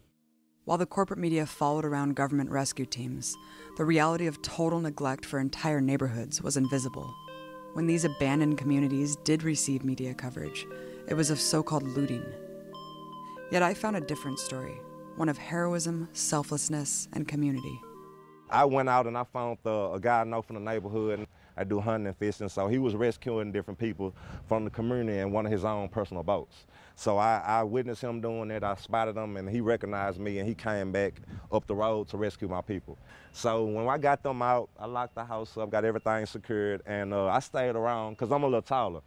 While 0.65 0.79
the 0.79 0.87
corporate 0.87 1.21
media 1.21 1.47
followed 1.47 1.85
around 1.85 2.17
government 2.17 2.51
rescue 2.51 2.87
teams, 2.87 3.37
the 3.77 3.85
reality 3.85 4.27
of 4.27 4.41
total 4.43 4.81
neglect 4.81 5.27
for 5.27 5.39
entire 5.39 5.81
neighborhoods 5.81 6.41
was 6.41 6.57
invisible. 6.57 7.15
When 7.75 7.87
these 7.87 8.05
abandoned 8.05 8.57
communities 8.57 9.17
did 9.25 9.43
receive 9.43 9.85
media 9.85 10.15
coverage, 10.15 10.67
it 11.07 11.15
was 11.15 11.29
of 11.31 11.41
so 11.41 11.63
called 11.63 11.83
looting. 11.83 12.25
Yet 13.51 13.63
I 13.63 13.75
found 13.75 13.97
a 13.97 14.01
different 14.01 14.39
story 14.39 14.81
one 15.17 15.29
of 15.29 15.39
heroism, 15.39 16.09
selflessness, 16.13 17.09
and 17.13 17.29
community. 17.29 17.81
I 18.54 18.64
went 18.64 18.88
out 18.88 19.06
and 19.06 19.18
I 19.18 19.25
found 19.25 19.58
the, 19.62 19.90
a 19.92 20.00
guy 20.00 20.20
I 20.20 20.25
know 20.25 20.42
from 20.42 20.54
the 20.54 20.61
neighborhood. 20.61 21.18
And 21.20 21.28
I 21.56 21.62
do 21.62 21.80
hunting 21.80 22.08
and 22.08 22.16
fishing, 22.16 22.49
so 22.49 22.66
he 22.66 22.78
was 22.78 22.96
rescuing 22.96 23.52
different 23.52 23.78
people 23.78 24.14
from 24.49 24.64
the 24.64 24.70
community 24.70 25.18
in 25.18 25.30
one 25.30 25.46
of 25.46 25.52
his 25.52 25.64
own 25.64 25.88
personal 25.88 26.25
boats. 26.25 26.66
So 26.96 27.16
I, 27.16 27.42
I 27.46 27.62
witnessed 27.62 28.02
him 28.02 28.20
doing 28.20 28.49
that. 28.49 28.64
I 28.64 28.75
spotted 28.75 29.16
him, 29.16 29.37
and 29.37 29.49
he 29.49 29.61
recognized 29.61 30.18
me, 30.18 30.38
and 30.40 30.49
he 30.49 30.54
came 30.54 30.90
back 30.90 31.20
up 31.52 31.66
the 31.66 31.75
road 31.75 32.08
to 32.08 32.16
rescue 32.16 32.49
my 32.49 32.61
people. 32.61 32.99
So 33.32 33.64
when 33.64 33.88
I 33.88 33.99
got 33.99 34.23
them 34.23 34.42
out, 34.42 34.68
I 34.78 34.87
locked 34.87 35.14
the 35.14 35.25
house 35.25 35.56
up, 35.56 35.70
got 35.70 35.84
everything 35.84 36.26
secured, 36.26 36.82
and 36.87 37.14
uh, 37.14 37.26
I 37.26 37.38
stayed 37.38 37.76
around 37.76 38.14
because 38.14 38.32
I'm 38.32 38.42
a 38.42 38.46
little 38.46 38.62
taller. 38.62 39.00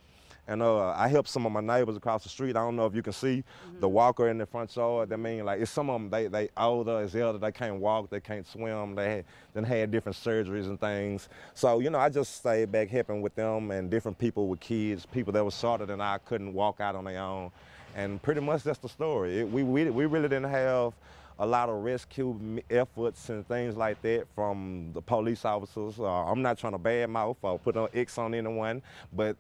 And 0.48 0.62
uh, 0.62 0.90
I 0.92 1.10
helped 1.10 1.28
some 1.28 1.46
of 1.46 1.52
my 1.52 1.60
neighbors 1.60 1.98
across 1.98 2.24
the 2.24 2.30
street. 2.30 2.56
I 2.56 2.62
don't 2.62 2.78
know 2.78 2.86
if 2.86 2.96
you 2.96 3.04
can 3.04 3.12
see 3.14 3.44
mm-hmm. 3.44 3.80
the 3.82 3.90
walker 3.90 4.30
in 4.30 4.38
the 4.38 4.46
front 4.46 4.74
yard. 4.76 5.12
I 5.12 5.18
mean, 5.18 5.44
like, 5.44 5.60
it's 5.60 5.72
some 5.72 5.90
of 5.90 6.00
them, 6.00 6.10
they, 6.10 6.28
they 6.28 6.50
older, 6.56 7.02
it's 7.02 7.16
elder, 7.16 7.38
they 7.38 7.52
can't 7.52 7.82
walk, 7.82 8.10
they 8.10 8.22
can't 8.22 8.48
swim, 8.48 8.96
they 8.96 9.18
had, 9.18 9.26
then 9.54 9.64
had 9.66 9.92
different 9.92 10.16
surgeries 10.16 10.66
and 10.66 10.80
things. 10.80 11.28
So, 11.54 11.80
you 11.80 11.90
know, 11.90 12.00
I 12.00 12.08
just 12.10 12.38
stayed 12.38 12.72
back 12.72 12.90
helping 12.90 13.22
with 13.22 13.36
them 13.36 13.72
and 13.72 13.92
different 13.92 14.18
people 14.18 14.48
with 14.48 14.62
kids, 14.62 15.06
people 15.06 15.34
that 15.34 15.44
were 15.44 15.52
shorter 15.52 15.86
than 15.86 16.00
I 16.00 16.18
couldn't 16.20 16.54
walk 16.54 16.80
out 16.80 16.96
on 16.96 17.04
their 17.04 17.22
own. 17.22 17.52
And 17.96 18.22
pretty 18.22 18.42
much 18.42 18.64
that's 18.64 18.80
the 18.80 18.90
story. 18.90 19.40
It, 19.40 19.52
we, 19.52 19.64
we, 19.64 19.90
we 19.90 20.06
really 20.06 20.30
didn't 20.30 20.50
have 20.50 20.94
a 21.40 21.46
lot 21.46 21.70
of 21.70 21.84
rescue 21.84 22.62
efforts 22.70 23.30
and 23.30 23.48
things 23.48 23.76
like 23.76 24.02
that 24.02 24.26
from 24.34 24.92
the 24.94 25.02
police 25.02 25.46
officers. 25.46 26.00
Uh, 26.00 26.06
I'm 26.06 26.42
not 26.42 26.58
trying 26.58 26.74
to 26.74 26.80
badmouth 26.80 27.38
or 27.42 27.60
put 27.60 27.76
an 27.76 27.88
X 27.94 28.18
on 28.18 28.34
anyone, 28.34 28.82
but 29.14 29.36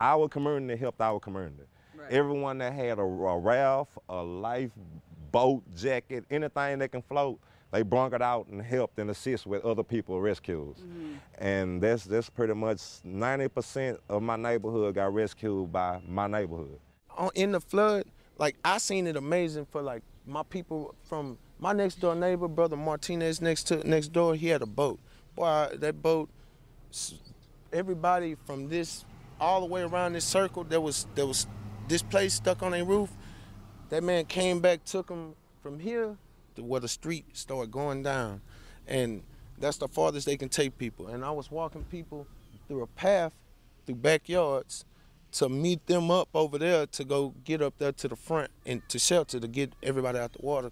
our 0.00 0.28
community 0.28 0.78
helped 0.78 1.00
our 1.00 1.20
community. 1.20 1.64
Right. 1.96 2.10
Everyone 2.10 2.58
that 2.58 2.72
had 2.72 2.98
a, 2.98 3.02
a 3.02 3.38
raft, 3.38 3.92
a 4.08 4.22
life 4.22 4.70
boat, 5.30 5.62
jacket, 5.76 6.24
anything 6.30 6.78
that 6.78 6.92
can 6.92 7.02
float, 7.02 7.40
they 7.72 7.82
brought 7.82 8.12
it 8.12 8.22
out 8.22 8.46
and 8.46 8.62
helped 8.62 8.98
and 8.98 9.10
assist 9.10 9.46
with 9.46 9.64
other 9.64 9.82
people 9.82 10.20
rescues. 10.20 10.76
Mm-hmm. 10.76 11.14
And 11.38 11.82
that's 11.82 12.04
that's 12.04 12.30
pretty 12.30 12.54
much 12.54 12.78
90% 13.04 13.98
of 14.08 14.22
my 14.22 14.36
neighborhood 14.36 14.94
got 14.94 15.12
rescued 15.12 15.72
by 15.72 16.00
my 16.06 16.28
neighborhood. 16.28 16.78
In 17.34 17.52
the 17.52 17.60
flood, 17.60 18.04
like 18.38 18.56
I 18.64 18.78
seen 18.78 19.06
it 19.06 19.16
amazing 19.16 19.66
for 19.66 19.82
like 19.82 20.02
my 20.26 20.42
people 20.44 20.94
from 21.02 21.38
my 21.58 21.72
next 21.72 21.96
door 21.96 22.14
neighbor, 22.14 22.48
brother 22.48 22.76
Martinez 22.76 23.40
next 23.40 23.64
to 23.64 23.88
next 23.88 24.12
door, 24.12 24.34
he 24.34 24.48
had 24.48 24.62
a 24.62 24.66
boat. 24.66 25.00
Boy, 25.34 25.68
that 25.74 26.00
boat 26.00 26.30
everybody 27.72 28.36
from 28.46 28.68
this 28.68 29.04
all 29.44 29.60
the 29.60 29.66
way 29.66 29.82
around 29.82 30.14
this 30.14 30.24
circle. 30.24 30.64
There 30.64 30.80
was 30.80 31.06
there 31.14 31.26
was 31.26 31.46
this 31.86 32.02
place 32.02 32.34
stuck 32.34 32.62
on 32.62 32.72
a 32.72 32.82
roof. 32.82 33.10
That 33.90 34.02
man 34.02 34.24
came 34.24 34.60
back, 34.60 34.84
took 34.84 35.10
him 35.10 35.34
from 35.62 35.78
here 35.78 36.16
to 36.56 36.62
where 36.62 36.80
the 36.80 36.88
street 36.88 37.26
started 37.34 37.70
going 37.70 38.02
down, 38.02 38.40
and 38.88 39.22
that's 39.58 39.76
the 39.76 39.88
farthest 39.88 40.26
they 40.26 40.38
can 40.38 40.48
take 40.48 40.78
people. 40.78 41.08
And 41.08 41.24
I 41.24 41.30
was 41.30 41.50
walking 41.50 41.84
people 41.84 42.26
through 42.66 42.82
a 42.82 42.86
path, 42.86 43.34
through 43.84 43.96
backyards, 43.96 44.86
to 45.32 45.48
meet 45.48 45.86
them 45.86 46.10
up 46.10 46.28
over 46.34 46.58
there 46.58 46.86
to 46.86 47.04
go 47.04 47.34
get 47.44 47.60
up 47.60 47.74
there 47.78 47.92
to 47.92 48.08
the 48.08 48.16
front 48.16 48.50
and 48.64 48.88
to 48.88 48.98
shelter 48.98 49.38
to 49.38 49.48
get 49.48 49.74
everybody 49.82 50.18
out 50.18 50.32
the 50.32 50.44
water. 50.44 50.70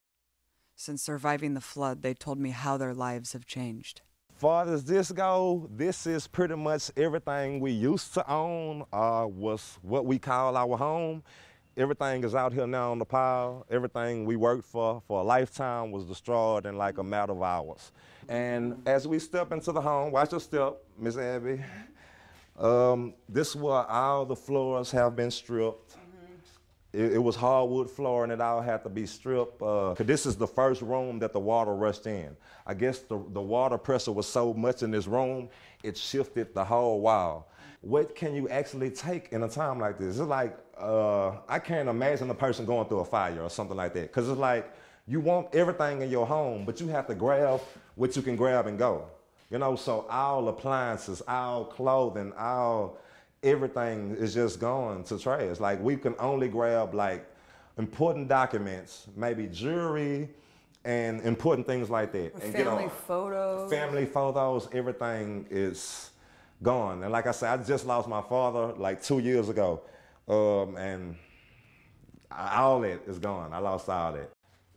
Since 0.74 1.02
surviving 1.02 1.52
the 1.52 1.60
flood, 1.60 2.00
they 2.02 2.14
told 2.14 2.38
me 2.38 2.50
how 2.50 2.78
their 2.78 2.94
lives 2.94 3.34
have 3.34 3.44
changed 3.44 4.00
far 4.42 4.68
as 4.68 4.82
this 4.82 5.12
go, 5.12 5.68
this 5.72 6.04
is 6.04 6.26
pretty 6.26 6.56
much 6.56 6.90
everything 6.96 7.60
we 7.60 7.70
used 7.70 8.12
to 8.12 8.28
own 8.28 8.84
uh, 8.92 9.24
was 9.30 9.78
what 9.82 10.04
we 10.04 10.18
call 10.18 10.56
our 10.56 10.76
home. 10.76 11.22
Everything 11.76 12.24
is 12.24 12.34
out 12.34 12.52
here 12.52 12.66
now 12.66 12.90
on 12.90 12.98
the 12.98 13.04
pile. 13.04 13.64
Everything 13.70 14.24
we 14.26 14.34
worked 14.34 14.64
for 14.64 15.00
for 15.06 15.20
a 15.20 15.22
lifetime 15.22 15.92
was 15.92 16.04
destroyed 16.04 16.66
in 16.66 16.76
like 16.76 16.98
a 16.98 17.04
matter 17.04 17.30
of 17.30 17.40
hours. 17.40 17.92
And 18.28 18.82
as 18.84 19.06
we 19.06 19.20
step 19.20 19.52
into 19.52 19.70
the 19.70 19.80
home, 19.80 20.10
watch 20.10 20.32
your 20.32 20.40
step, 20.40 20.74
Miss 20.98 21.16
Abby. 21.16 21.60
Um, 22.58 23.14
this 23.28 23.50
is 23.50 23.54
where 23.54 23.88
all 23.88 24.24
the 24.24 24.34
floors 24.34 24.90
have 24.90 25.14
been 25.14 25.30
stripped. 25.30 25.94
It, 26.92 27.14
it, 27.14 27.18
was 27.18 27.36
hardwood 27.36 27.90
floor 27.90 28.24
and 28.24 28.32
it 28.32 28.40
all 28.40 28.60
had 28.60 28.82
to 28.82 28.90
be 28.90 29.06
stripped. 29.06 29.62
Uh, 29.62 29.94
this 29.94 30.26
is 30.26 30.36
the 30.36 30.46
first 30.46 30.82
room 30.82 31.18
that 31.20 31.32
the 31.32 31.40
water 31.40 31.74
rushed 31.74 32.06
in. 32.06 32.36
I 32.66 32.74
guess 32.74 32.98
the, 33.00 33.18
the 33.32 33.40
water 33.40 33.78
pressure 33.78 34.12
was 34.12 34.26
so 34.26 34.52
much 34.52 34.82
in 34.82 34.90
this 34.90 35.06
room, 35.06 35.48
it 35.82 35.96
shifted 35.96 36.54
the 36.54 36.64
whole 36.64 37.00
wall. 37.00 37.50
What 37.80 38.14
can 38.14 38.34
you 38.34 38.48
actually 38.48 38.90
take 38.90 39.32
in 39.32 39.42
a 39.42 39.48
time 39.48 39.80
like 39.80 39.98
this? 39.98 40.18
It's 40.18 40.28
like, 40.28 40.56
uh, 40.78 41.38
I 41.48 41.58
can't 41.58 41.88
imagine 41.88 42.30
a 42.30 42.34
person 42.34 42.66
going 42.66 42.86
through 42.88 43.00
a 43.00 43.04
fire 43.04 43.42
or 43.42 43.50
something 43.50 43.76
like 43.76 43.94
that. 43.94 44.02
Because 44.02 44.28
it's 44.28 44.38
like, 44.38 44.72
you 45.08 45.18
want 45.18 45.54
everything 45.54 46.02
in 46.02 46.10
your 46.10 46.26
home, 46.26 46.64
but 46.64 46.80
you 46.80 46.88
have 46.88 47.06
to 47.08 47.14
grab 47.14 47.60
what 47.96 48.14
you 48.14 48.22
can 48.22 48.36
grab 48.36 48.66
and 48.66 48.78
go. 48.78 49.06
You 49.50 49.58
know, 49.58 49.76
so 49.76 50.06
all 50.08 50.48
appliances, 50.48 51.22
all 51.26 51.64
clothing, 51.64 52.32
all 52.38 52.98
everything 53.42 54.16
is 54.16 54.34
just 54.34 54.60
going 54.60 55.04
to 55.04 55.18
trash. 55.18 55.60
Like 55.60 55.80
we 55.80 55.96
can 55.96 56.14
only 56.18 56.48
grab 56.48 56.94
like 56.94 57.26
important 57.78 58.28
documents, 58.28 59.06
maybe 59.16 59.46
jewelry, 59.46 60.28
and 60.84 61.20
important 61.22 61.66
things 61.66 61.90
like 61.90 62.12
that. 62.12 62.34
and 62.34 62.52
family 62.52 62.88
photos. 63.06 63.70
Family 63.70 64.06
photos, 64.06 64.68
everything 64.72 65.46
is 65.50 66.10
gone. 66.62 67.02
And 67.02 67.12
like 67.12 67.26
I 67.26 67.32
said, 67.32 67.60
I 67.60 67.62
just 67.62 67.86
lost 67.86 68.08
my 68.08 68.22
father 68.22 68.74
like 68.74 69.02
two 69.02 69.18
years 69.18 69.48
ago, 69.48 69.82
um, 70.28 70.76
and 70.76 71.16
all 72.30 72.80
that 72.80 73.02
is 73.06 73.18
gone. 73.18 73.52
I 73.52 73.58
lost 73.58 73.88
all 73.88 74.12
that 74.12 74.30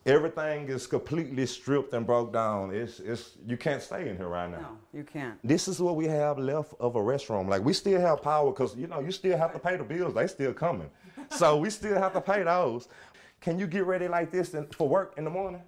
everything 0.05 0.67
is 0.69 0.85
completely 0.85 1.45
stripped 1.45 1.93
and 1.93 2.05
broke 2.05 2.31
down. 2.31 2.73
It's, 2.73 2.99
it's, 2.99 3.31
you 3.45 3.57
can't 3.57 3.81
stay 3.81 4.07
in 4.07 4.17
here 4.17 4.27
right 4.27 4.49
now. 4.49 4.59
No, 4.59 4.77
you 4.93 5.03
can't. 5.03 5.39
This 5.43 5.67
is 5.67 5.79
what 5.79 5.95
we 5.95 6.05
have 6.05 6.37
left 6.37 6.73
of 6.79 6.95
a 6.95 6.99
restroom. 6.99 7.49
Like 7.49 7.63
we 7.63 7.73
still 7.73 7.99
have 7.99 8.21
power 8.21 8.51
because 8.51 8.75
you 8.75 8.87
know 8.87 8.99
you 8.99 9.11
still 9.11 9.37
have 9.37 9.53
to 9.53 9.59
pay 9.59 9.77
the 9.77 9.83
bills. 9.83 10.13
They 10.13 10.27
still 10.27 10.53
coming, 10.53 10.89
so 11.29 11.57
we 11.57 11.69
still 11.69 11.99
have 11.99 12.13
to 12.13 12.21
pay 12.21 12.43
those. 12.43 12.87
Can 13.41 13.59
you 13.59 13.67
get 13.67 13.85
ready 13.85 14.07
like 14.07 14.31
this 14.31 14.55
for 14.75 14.87
work 14.87 15.13
in 15.17 15.23
the 15.23 15.29
morning? 15.29 15.61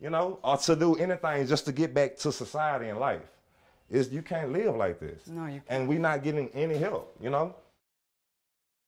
You 0.00 0.10
know, 0.10 0.38
or 0.44 0.56
to 0.58 0.76
do 0.76 0.94
anything 0.96 1.46
just 1.46 1.64
to 1.66 1.72
get 1.72 1.94
back 1.94 2.16
to 2.18 2.32
society 2.32 2.88
and 2.88 2.98
life. 2.98 3.22
Is 3.88 4.12
you 4.12 4.20
can't 4.20 4.52
live 4.52 4.74
like 4.74 4.98
this. 4.98 5.28
No, 5.28 5.46
you 5.46 5.52
can't. 5.52 5.64
And 5.68 5.88
we're 5.88 6.00
not 6.00 6.24
getting 6.24 6.48
any 6.50 6.76
help. 6.76 7.14
You 7.20 7.30
know. 7.30 7.54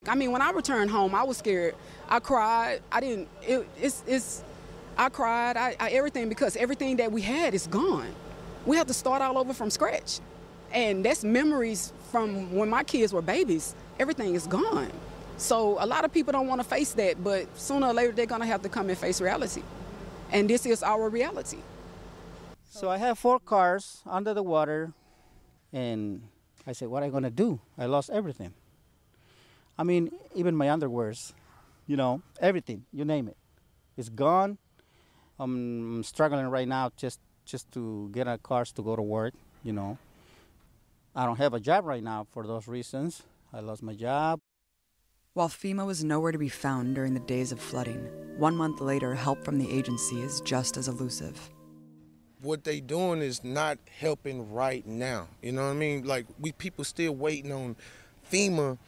I 0.06 0.14
mean, 0.14 0.30
when 0.32 0.42
I 0.42 0.50
returned 0.50 0.90
home, 0.90 1.14
I 1.14 1.22
was 1.22 1.38
scared. 1.38 1.74
I 2.08 2.20
cried. 2.20 2.82
I 2.90 3.00
didn't. 3.00 3.28
It, 3.42 3.66
it's 3.80 4.02
it's 4.06 4.42
I 4.98 5.08
cried, 5.08 5.56
I, 5.56 5.76
I, 5.78 5.90
everything, 5.90 6.28
because 6.28 6.56
everything 6.56 6.96
that 6.96 7.12
we 7.12 7.22
had 7.22 7.54
is 7.54 7.68
gone. 7.68 8.12
We 8.66 8.76
have 8.76 8.88
to 8.88 8.92
start 8.92 9.22
all 9.22 9.38
over 9.38 9.54
from 9.54 9.70
scratch. 9.70 10.18
And 10.72 11.04
that's 11.04 11.22
memories 11.22 11.92
from 12.10 12.52
when 12.52 12.68
my 12.68 12.82
kids 12.82 13.12
were 13.12 13.22
babies. 13.22 13.76
Everything 14.00 14.34
is 14.34 14.48
gone. 14.48 14.90
So 15.36 15.76
a 15.78 15.86
lot 15.86 16.04
of 16.04 16.12
people 16.12 16.32
don't 16.32 16.48
want 16.48 16.60
to 16.60 16.66
face 16.66 16.92
that, 16.94 17.22
but 17.22 17.46
sooner 17.56 17.86
or 17.86 17.92
later 17.92 18.10
they're 18.10 18.26
going 18.26 18.40
to 18.40 18.46
have 18.46 18.60
to 18.62 18.68
come 18.68 18.88
and 18.88 18.98
face 18.98 19.20
reality. 19.20 19.62
And 20.32 20.50
this 20.50 20.66
is 20.66 20.82
our 20.82 21.08
reality. 21.08 21.58
So 22.68 22.90
I 22.90 22.98
have 22.98 23.18
four 23.20 23.38
cars 23.38 24.02
under 24.04 24.34
the 24.34 24.42
water, 24.42 24.92
and 25.72 26.22
I 26.66 26.72
said, 26.72 26.88
What 26.88 27.02
am 27.02 27.08
I 27.08 27.10
going 27.10 27.22
to 27.22 27.30
do? 27.30 27.60
I 27.78 27.86
lost 27.86 28.10
everything. 28.10 28.52
I 29.78 29.84
mean, 29.84 30.10
even 30.34 30.56
my 30.56 30.66
underwears, 30.66 31.32
you 31.86 31.96
know, 31.96 32.20
everything, 32.40 32.84
you 32.92 33.04
name 33.04 33.28
it. 33.28 33.36
It's 33.96 34.08
gone 34.08 34.58
I'm 35.38 36.02
struggling 36.02 36.46
right 36.46 36.66
now 36.68 36.90
just 36.96 37.20
just 37.44 37.70
to 37.72 38.10
get 38.12 38.26
a 38.26 38.38
cars 38.38 38.72
to 38.72 38.82
go 38.82 38.96
to 38.96 39.02
work. 39.02 39.34
You 39.62 39.72
know, 39.72 39.98
I 41.14 41.26
don't 41.26 41.38
have 41.38 41.54
a 41.54 41.60
job 41.60 41.84
right 41.84 42.02
now 42.02 42.26
for 42.32 42.46
those 42.46 42.68
reasons. 42.68 43.22
I 43.52 43.60
lost 43.60 43.82
my 43.82 43.94
job. 43.94 44.40
While 45.34 45.48
FEMA 45.48 45.86
was 45.86 46.02
nowhere 46.02 46.32
to 46.32 46.38
be 46.38 46.48
found 46.48 46.96
during 46.96 47.14
the 47.14 47.20
days 47.20 47.52
of 47.52 47.60
flooding, 47.60 48.00
one 48.38 48.56
month 48.56 48.80
later, 48.80 49.14
help 49.14 49.44
from 49.44 49.58
the 49.58 49.70
agency 49.70 50.20
is 50.20 50.40
just 50.40 50.76
as 50.76 50.88
elusive. 50.88 51.50
What 52.42 52.64
they 52.64 52.80
doing 52.80 53.22
is 53.22 53.44
not 53.44 53.78
helping 54.00 54.52
right 54.52 54.86
now. 54.86 55.28
You 55.42 55.52
know 55.52 55.64
what 55.64 55.70
I 55.70 55.74
mean? 55.74 56.04
Like 56.04 56.26
we 56.40 56.52
people 56.52 56.84
still 56.84 57.14
waiting 57.14 57.52
on 57.52 57.76
FEMA 58.32 58.78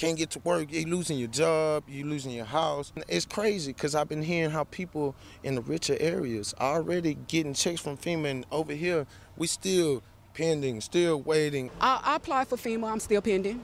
can't 0.00 0.16
get 0.16 0.30
to 0.30 0.38
work, 0.40 0.72
you 0.72 0.86
losing 0.86 1.18
your 1.18 1.28
job, 1.28 1.84
you 1.86 2.06
losing 2.06 2.32
your 2.32 2.46
house. 2.46 2.90
It's 3.06 3.26
crazy 3.26 3.74
because 3.74 3.94
I've 3.94 4.08
been 4.08 4.22
hearing 4.22 4.50
how 4.50 4.64
people 4.64 5.14
in 5.42 5.56
the 5.56 5.60
richer 5.60 5.94
areas 6.00 6.54
are 6.56 6.76
already 6.76 7.18
getting 7.28 7.52
checks 7.52 7.82
from 7.82 7.98
FEMA, 7.98 8.30
and 8.30 8.46
over 8.50 8.72
here 8.72 9.06
we 9.36 9.46
still 9.46 10.02
pending, 10.32 10.80
still 10.80 11.20
waiting. 11.20 11.70
I, 11.82 12.00
I 12.02 12.16
applied 12.16 12.48
for 12.48 12.56
FEMA, 12.56 12.90
I'm 12.90 12.98
still 12.98 13.20
pending. 13.20 13.60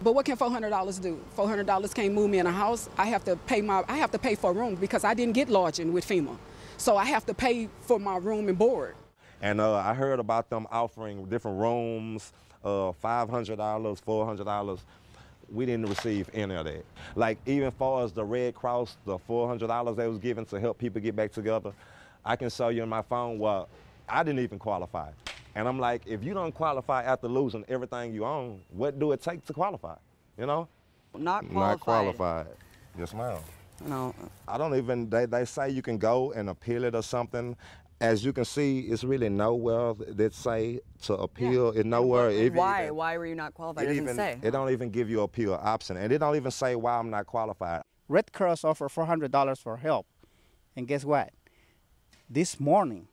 But 0.00 0.14
what 0.14 0.24
can 0.24 0.36
$400 0.36 1.02
do? 1.02 1.20
$400 1.36 1.94
can't 1.94 2.14
move 2.14 2.30
me 2.30 2.38
in 2.38 2.46
a 2.46 2.52
house. 2.52 2.88
I 2.96 3.06
have 3.06 3.24
to 3.24 3.34
pay 3.34 3.60
my 3.60 3.82
I 3.88 3.96
have 3.96 4.12
to 4.12 4.20
pay 4.20 4.36
for 4.36 4.52
a 4.52 4.54
room 4.54 4.76
because 4.76 5.02
I 5.02 5.14
didn't 5.14 5.34
get 5.34 5.48
lodging 5.48 5.92
with 5.92 6.06
FEMA. 6.06 6.38
So 6.76 6.96
I 6.96 7.06
have 7.06 7.26
to 7.26 7.34
pay 7.34 7.68
for 7.80 7.98
my 7.98 8.18
room 8.18 8.48
and 8.48 8.56
board. 8.56 8.94
And 9.42 9.60
uh, 9.60 9.74
I 9.74 9.94
heard 9.94 10.20
about 10.20 10.48
them 10.48 10.68
offering 10.70 11.24
different 11.24 11.58
rooms, 11.58 12.32
uh, 12.64 12.92
$500, 13.02 13.56
$400 13.56 14.80
we 15.52 15.66
didn't 15.66 15.86
receive 15.86 16.30
any 16.32 16.54
of 16.54 16.64
that. 16.64 16.84
Like 17.16 17.38
even 17.46 17.70
far 17.72 18.04
as 18.04 18.12
the 18.12 18.24
Red 18.24 18.54
Cross, 18.54 18.96
the 19.04 19.18
four 19.18 19.48
hundred 19.48 19.66
dollars 19.66 19.96
they 19.96 20.06
was 20.06 20.18
given 20.18 20.44
to 20.46 20.60
help 20.60 20.78
people 20.78 21.00
get 21.00 21.16
back 21.16 21.32
together, 21.32 21.72
I 22.24 22.36
can 22.36 22.50
show 22.50 22.68
you 22.68 22.82
in 22.82 22.88
my 22.88 23.02
phone. 23.02 23.38
Well, 23.38 23.68
I 24.08 24.22
didn't 24.22 24.40
even 24.40 24.58
qualify. 24.58 25.10
And 25.56 25.66
I'm 25.66 25.78
like, 25.80 26.02
if 26.06 26.22
you 26.22 26.34
don't 26.34 26.54
qualify 26.54 27.02
after 27.02 27.26
losing 27.26 27.64
everything 27.68 28.14
you 28.14 28.24
own, 28.24 28.60
what 28.70 28.98
do 28.98 29.10
it 29.12 29.20
take 29.20 29.44
to 29.46 29.52
qualify? 29.52 29.96
You 30.38 30.46
know? 30.46 30.68
Not 31.16 31.40
qualified. 31.50 31.70
Not 31.70 31.80
qualified. 31.80 32.46
Yes, 32.96 33.12
ma'am. 33.12 33.38
No. 33.84 34.14
I 34.46 34.58
don't 34.58 34.76
even, 34.76 35.10
they, 35.10 35.24
they 35.26 35.44
say 35.44 35.70
you 35.70 35.82
can 35.82 35.98
go 35.98 36.32
and 36.32 36.50
appeal 36.50 36.84
it 36.84 36.94
or 36.94 37.02
something. 37.02 37.56
As 38.00 38.24
you 38.24 38.32
can 38.32 38.46
see, 38.46 38.80
it's 38.80 39.04
really 39.04 39.28
nowhere 39.28 39.92
that 39.94 40.34
say 40.34 40.80
to 41.02 41.14
appeal. 41.14 41.74
Yeah. 41.74 41.80
It 41.80 41.86
nowhere. 41.86 42.30
It, 42.30 42.54
why? 42.54 42.84
Even, 42.84 42.94
why 42.96 43.18
were 43.18 43.26
you 43.26 43.34
not 43.34 43.52
qualified? 43.52 43.84
It, 43.84 43.90
it 43.90 43.90
doesn't 43.90 44.04
even, 44.04 44.16
say. 44.16 44.38
It 44.42 44.50
don't 44.52 44.70
even 44.70 44.88
give 44.90 45.10
you 45.10 45.20
appeal 45.20 45.52
option, 45.54 45.98
and 45.98 46.10
it 46.10 46.18
don't 46.18 46.36
even 46.36 46.50
say 46.50 46.74
why 46.74 46.98
I'm 46.98 47.10
not 47.10 47.26
qualified. 47.26 47.82
Red 48.08 48.32
Cross 48.32 48.64
offer 48.64 48.88
$400 48.88 49.58
for 49.58 49.76
help, 49.76 50.06
and 50.74 50.88
guess 50.88 51.04
what? 51.04 51.30
This 52.28 52.58
morning, 52.58 53.08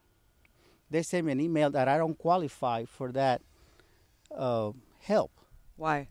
they 0.89 1.03
sent 1.03 1.25
me 1.25 1.33
an 1.33 1.41
email 1.41 1.69
that 1.71 1.89
I 1.89 1.97
don't 1.97 2.17
qualify 2.17 2.85
for 2.85 3.11
that 3.11 3.41
uh, 4.33 4.71
help. 5.01 5.31
Why? 5.75 6.07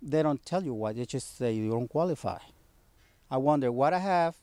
They 0.00 0.22
don't 0.22 0.44
tell 0.46 0.62
you 0.62 0.74
why. 0.74 0.92
They 0.92 1.06
just 1.06 1.36
say 1.36 1.52
you 1.52 1.70
don't 1.70 1.88
qualify. 1.88 2.38
I 3.28 3.38
wonder 3.38 3.72
what 3.72 3.92
I 3.92 3.98
have, 3.98 4.36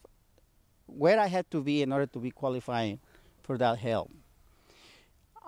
where 0.85 1.17
I 1.17 1.27
had 1.27 1.49
to 1.51 1.61
be 1.61 1.81
in 1.81 1.93
order 1.93 2.07
to 2.07 2.19
be 2.19 2.29
qualifying 2.29 2.99
for 3.43 3.57
that 3.57 3.77
help. 3.79 4.11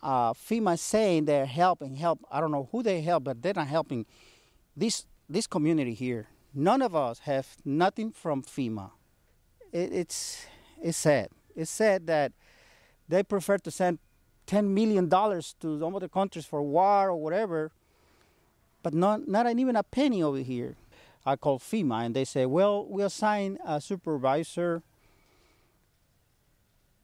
Uh, 0.04 0.34
FEMA 0.34 0.76
is 0.76 0.82
saying 0.82 1.26
they're 1.26 1.48
helping, 1.48 1.96
help. 1.96 2.20
I 2.32 2.40
don't 2.40 2.52
know 2.52 2.70
who 2.72 2.84
they 2.84 3.02
help, 3.02 3.24
but 3.24 3.42
they're 3.42 3.54
not 3.56 3.68
helping 3.68 4.06
this 4.78 5.06
this 5.28 5.48
community 5.48 5.96
here. 5.96 6.28
None 6.54 6.84
of 6.84 6.96
us 6.96 7.20
have 7.20 7.48
nothing 7.66 8.12
from 8.12 8.44
FEMA. 8.44 8.92
It, 9.72 9.92
it's 9.92 10.46
it's 10.82 10.98
sad. 10.98 11.30
It's 11.56 11.72
sad 11.72 12.06
that 12.08 12.34
they 13.08 13.24
prefer 13.24 13.58
to 13.60 13.72
send 13.72 14.00
$10 14.48 14.68
million 14.68 15.10
to 15.10 15.80
some 15.80 15.96
other 15.96 16.08
countries 16.08 16.46
for 16.46 16.62
war 16.62 17.10
or 17.10 17.16
whatever, 17.16 17.72
but 18.84 18.94
not, 18.94 19.28
not 19.28 19.48
even 19.58 19.76
a 19.76 19.84
penny 19.84 20.22
over 20.22 20.38
here. 20.38 20.76
I 21.26 21.36
called 21.36 21.62
FEMA 21.62 22.06
and 22.06 22.16
they 22.16 22.26
say, 22.26 22.46
well, 22.46 22.86
we 22.86 23.02
assign 23.02 23.58
a 23.66 23.82
supervisor, 23.82 24.84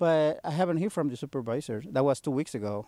but 0.02 0.40
I 0.44 0.50
haven't 0.50 0.82
heard 0.82 0.92
from 0.92 1.10
the 1.10 1.16
supervisor. 1.16 1.84
That 1.92 2.04
was 2.04 2.20
two 2.20 2.32
weeks 2.32 2.56
ago. 2.56 2.88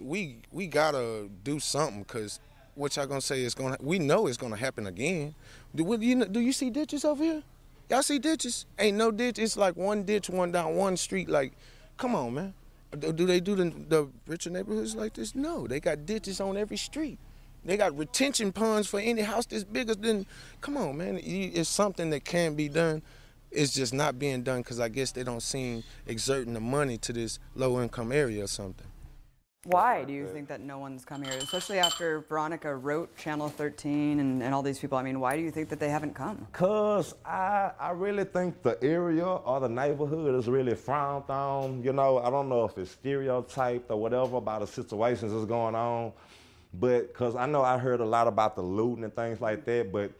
We 0.00 0.38
we 0.50 0.66
gotta 0.66 1.30
do 1.44 1.60
something 1.60 2.02
because 2.02 2.40
what 2.74 2.96
y'all 2.96 3.06
gonna 3.06 3.20
say 3.20 3.44
is 3.44 3.54
gonna. 3.54 3.76
We 3.80 4.00
know 4.00 4.26
it's 4.26 4.36
gonna 4.36 4.56
happen 4.56 4.88
again. 4.88 5.36
Do 5.72 5.84
you 6.00 6.24
do 6.24 6.40
you 6.40 6.52
see 6.52 6.68
ditches 6.68 7.04
over 7.04 7.22
here? 7.22 7.44
Y'all 7.88 8.02
see 8.02 8.18
ditches? 8.18 8.66
Ain't 8.76 8.96
no 8.96 9.12
ditch. 9.12 9.38
It's 9.38 9.56
like 9.56 9.76
one 9.76 10.02
ditch, 10.02 10.28
one 10.28 10.50
down 10.50 10.74
one 10.74 10.96
street. 10.96 11.28
Like, 11.28 11.52
come 11.96 12.16
on, 12.16 12.34
man. 12.34 12.54
Do 12.98 13.24
they 13.24 13.38
do 13.38 13.54
the, 13.54 13.72
the 13.88 14.08
richer 14.26 14.50
neighborhoods 14.50 14.96
like 14.96 15.14
this? 15.14 15.36
No, 15.36 15.68
they 15.68 15.78
got 15.78 16.06
ditches 16.06 16.40
on 16.40 16.56
every 16.56 16.76
street. 16.76 17.20
They 17.64 17.76
got 17.76 17.96
retention 17.96 18.50
ponds 18.50 18.88
for 18.88 18.98
any 18.98 19.22
house 19.22 19.46
that's 19.46 19.62
bigger 19.62 19.94
than. 19.94 20.26
Come 20.60 20.76
on, 20.76 20.96
man, 20.96 21.20
it's 21.22 21.68
something 21.68 22.10
that 22.10 22.24
can 22.24 22.56
be 22.56 22.68
done. 22.68 23.02
It's 23.50 23.72
just 23.72 23.92
not 23.92 24.18
being 24.18 24.42
done 24.42 24.58
because 24.58 24.78
I 24.78 24.88
guess 24.88 25.10
they 25.12 25.24
don't 25.24 25.42
seem 25.42 25.82
exerting 26.06 26.54
the 26.54 26.60
money 26.60 26.98
to 26.98 27.12
this 27.12 27.38
low 27.54 27.82
income 27.82 28.12
area 28.12 28.44
or 28.44 28.48
something. 28.48 28.86
Why 29.64 30.04
do 30.04 30.12
you 30.14 30.26
think 30.26 30.48
that 30.48 30.62
no 30.62 30.78
one's 30.78 31.04
come 31.04 31.22
here, 31.22 31.34
especially 31.34 31.80
after 31.80 32.20
Veronica 32.20 32.74
wrote 32.74 33.14
Channel 33.18 33.50
13 33.50 34.18
and, 34.18 34.42
and 34.42 34.54
all 34.54 34.62
these 34.62 34.78
people? 34.78 34.96
I 34.96 35.02
mean, 35.02 35.20
why 35.20 35.36
do 35.36 35.42
you 35.42 35.50
think 35.50 35.68
that 35.68 35.78
they 35.78 35.90
haven't 35.90 36.14
come? 36.14 36.46
Because 36.50 37.14
I, 37.26 37.72
I 37.78 37.90
really 37.90 38.24
think 38.24 38.62
the 38.62 38.82
area 38.82 39.26
or 39.26 39.60
the 39.60 39.68
neighborhood 39.68 40.34
is 40.34 40.48
really 40.48 40.74
frowned 40.74 41.28
on. 41.28 41.82
You 41.82 41.92
know, 41.92 42.20
I 42.20 42.30
don't 42.30 42.48
know 42.48 42.64
if 42.64 42.78
it's 42.78 42.92
stereotyped 42.92 43.90
or 43.90 44.00
whatever 44.00 44.36
about 44.36 44.60
the 44.60 44.66
situations 44.66 45.30
that's 45.30 45.44
going 45.44 45.74
on, 45.74 46.12
but 46.72 47.08
because 47.08 47.36
I 47.36 47.44
know 47.44 47.60
I 47.60 47.76
heard 47.76 48.00
a 48.00 48.06
lot 48.06 48.28
about 48.28 48.56
the 48.56 48.62
looting 48.62 49.04
and 49.04 49.14
things 49.14 49.42
like 49.42 49.66
that, 49.66 49.92
but 49.92 50.10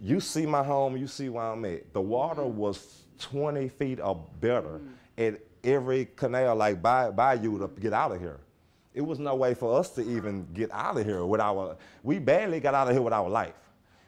you 0.00 0.20
see 0.20 0.46
my 0.46 0.62
home, 0.62 0.96
you 0.96 1.06
see 1.06 1.28
where 1.28 1.44
I'm 1.44 1.64
at. 1.64 1.92
The 1.92 2.00
water 2.00 2.44
was 2.44 3.02
20 3.18 3.68
feet 3.68 4.00
or 4.00 4.24
better. 4.40 4.80
Mm 5.18 5.36
every 5.64 6.08
canal 6.16 6.56
like 6.56 6.82
by, 6.82 7.10
by 7.10 7.34
you 7.34 7.58
to 7.58 7.68
get 7.80 7.92
out 7.92 8.12
of 8.12 8.20
here. 8.20 8.38
It 8.92 9.02
was 9.02 9.18
no 9.18 9.34
way 9.36 9.54
for 9.54 9.78
us 9.78 9.90
to 9.90 10.02
even 10.02 10.46
get 10.52 10.70
out 10.72 10.96
of 10.96 11.04
here 11.04 11.24
with 11.24 11.40
our, 11.40 11.76
we 12.02 12.18
barely 12.18 12.60
got 12.60 12.74
out 12.74 12.88
of 12.88 12.94
here 12.94 13.02
with 13.02 13.12
our 13.12 13.28
life. 13.28 13.54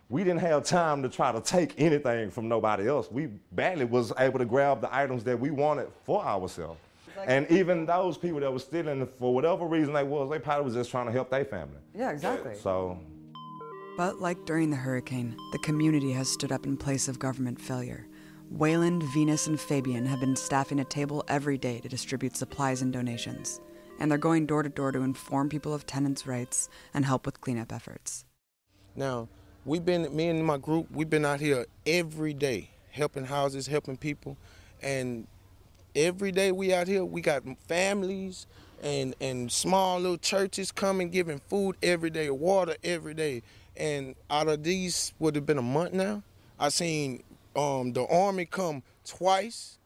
We 0.09 0.25
didn't 0.25 0.41
have 0.41 0.65
time 0.65 1.03
to 1.05 1.09
try 1.09 1.33
to 1.33 1.41
take 1.41 1.75
anything 1.79 2.31
from 2.31 2.49
nobody 2.49 2.89
else. 2.89 3.11
We 3.11 3.27
barely 3.53 3.85
was 3.85 4.13
able 4.19 4.39
to 4.41 4.45
grab 4.45 4.81
the 4.81 4.95
items 4.95 5.25
that 5.25 5.39
we 5.39 5.51
wanted 5.51 5.89
for 6.05 6.23
ourselves. 6.25 6.81
and 7.27 7.49
even 7.51 7.87
those 7.87 8.19
people 8.19 8.41
that 8.41 8.53
were 8.53 8.59
stealing, 8.59 9.07
for 9.19 9.33
whatever 9.33 9.65
reason 9.67 9.95
they 9.95 10.03
was, 10.03 10.29
they 10.29 10.39
probably 10.39 10.65
was 10.65 10.75
just 10.75 10.91
trying 10.91 11.07
to 11.07 11.13
help 11.13 11.31
their 11.31 11.45
family. 11.45 11.79
Yeah, 11.95 12.11
exactly. 12.11 12.57
So. 12.57 12.99
But 13.97 14.21
like 14.21 14.47
during 14.47 14.71
the 14.71 14.77
hurricane, 14.77 15.37
the 15.53 15.59
community 15.59 16.13
has 16.13 16.29
stood 16.29 16.51
up 16.51 16.65
in 16.65 16.79
place 16.79 17.09
of 17.09 17.19
government 17.19 17.61
failure. 17.61 18.07
Wayland, 18.51 19.03
Venus, 19.13 19.47
and 19.47 19.61
Fabian 19.61 20.07
have 20.07 20.21
been 20.21 20.37
staffing 20.37 20.81
a 20.81 20.85
table 20.85 21.25
every 21.29 21.59
day 21.59 21.81
to 21.81 21.89
distribute 21.89 22.37
supplies 22.37 22.81
and 22.81 22.93
donations, 22.93 23.61
and 23.99 24.11
they're 24.11 24.19
going 24.19 24.47
door 24.47 24.63
to 24.63 24.71
door 24.71 24.93
to 24.93 25.01
inform 25.01 25.51
people 25.51 25.75
of 25.75 25.87
tenants' 25.87 26.27
rights 26.27 26.71
and 26.95 27.05
help 27.05 27.27
with 27.27 27.41
cleanup 27.43 27.73
efforts. 27.73 28.25
Now, 28.97 29.29
we've 29.67 29.85
been, 29.85 30.15
me 30.15 30.29
and 30.29 30.45
my 30.45 30.57
group, 30.57 30.91
we've 30.91 31.11
been 31.11 31.27
out 31.27 31.41
here 31.41 31.67
every 31.87 32.33
day 32.33 32.71
helping 32.91 33.27
houses, 33.27 33.67
helping 33.67 33.99
people, 33.99 34.39
and 34.83 35.27
every 35.95 36.33
day 36.33 36.51
we 36.51 36.73
out 36.73 36.89
here, 36.89 37.05
we 37.05 37.21
got 37.21 37.43
families 37.69 38.47
and, 38.83 39.15
and 39.21 39.51
small 39.51 40.01
little 40.01 40.19
churches 40.19 40.73
coming, 40.73 41.11
giving 41.11 41.39
food 41.39 41.77
every 41.83 42.11
day, 42.11 42.31
water 42.31 42.77
every 42.83 43.15
day. 43.15 43.43
And 43.83 44.15
out 44.31 44.47
of 44.47 44.63
these, 44.63 45.13
would 45.19 45.35
have 45.35 45.45
been 45.45 45.59
a 45.59 45.63
month 45.63 45.93
now, 45.93 46.23
I 46.57 46.69
seen 46.69 47.25
um, 47.57 47.93
the 47.93 48.07
army 48.07 48.45
come 48.45 48.85
twice. 49.05 49.77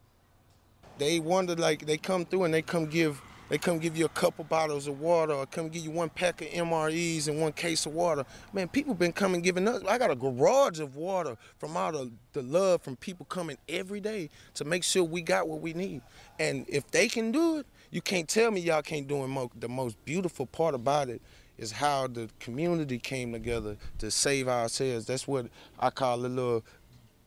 They 0.99 1.17
wonder 1.19 1.55
like 1.55 1.83
they 1.87 1.97
come 1.97 2.23
through 2.23 2.43
and 2.43 2.53
they 2.53 2.61
come 2.61 2.85
give 2.85 3.19
they 3.49 3.57
come 3.57 3.79
give 3.79 3.97
you 3.97 4.05
a 4.05 4.09
couple 4.09 4.43
bottles 4.43 4.87
of 4.87 4.99
water 4.99 5.33
or 5.33 5.47
come 5.47 5.69
give 5.69 5.83
you 5.83 5.89
one 5.89 6.09
pack 6.09 6.41
of 6.41 6.49
MREs 6.49 7.27
and 7.27 7.41
one 7.41 7.53
case 7.53 7.87
of 7.87 7.93
water. 7.93 8.23
Man, 8.53 8.67
people 8.67 8.93
been 8.93 9.13
coming 9.13 9.41
giving 9.41 9.67
us. 9.67 9.81
I 9.87 9.97
got 9.97 10.11
a 10.11 10.15
garage 10.15 10.79
of 10.79 10.95
water 10.95 11.35
from 11.57 11.75
all 11.75 11.91
the, 11.91 12.11
the 12.33 12.43
love 12.43 12.83
from 12.83 12.97
people 12.97 13.25
coming 13.25 13.57
every 13.67 13.99
day 13.99 14.29
to 14.55 14.65
make 14.65 14.83
sure 14.83 15.03
we 15.03 15.21
got 15.23 15.47
what 15.47 15.61
we 15.61 15.73
need. 15.73 16.03
And 16.39 16.65
if 16.67 16.91
they 16.91 17.07
can 17.07 17.31
do 17.31 17.57
it, 17.57 17.65
you 17.89 18.01
can't 18.01 18.27
tell 18.27 18.51
me 18.51 18.61
y'all 18.61 18.83
can't 18.83 19.07
do 19.07 19.23
it. 19.23 19.59
The 19.59 19.69
most 19.69 20.03
beautiful 20.05 20.45
part 20.45 20.75
about 20.75 21.09
it 21.09 21.19
is 21.57 21.71
how 21.71 22.07
the 22.07 22.29
community 22.39 22.99
came 22.99 23.31
together 23.31 23.77
to 23.99 24.11
save 24.11 24.47
ourselves. 24.47 25.05
That's 25.05 25.27
what 25.27 25.47
I 25.79 25.89
call 25.89 26.25
a 26.25 26.27
little 26.27 26.63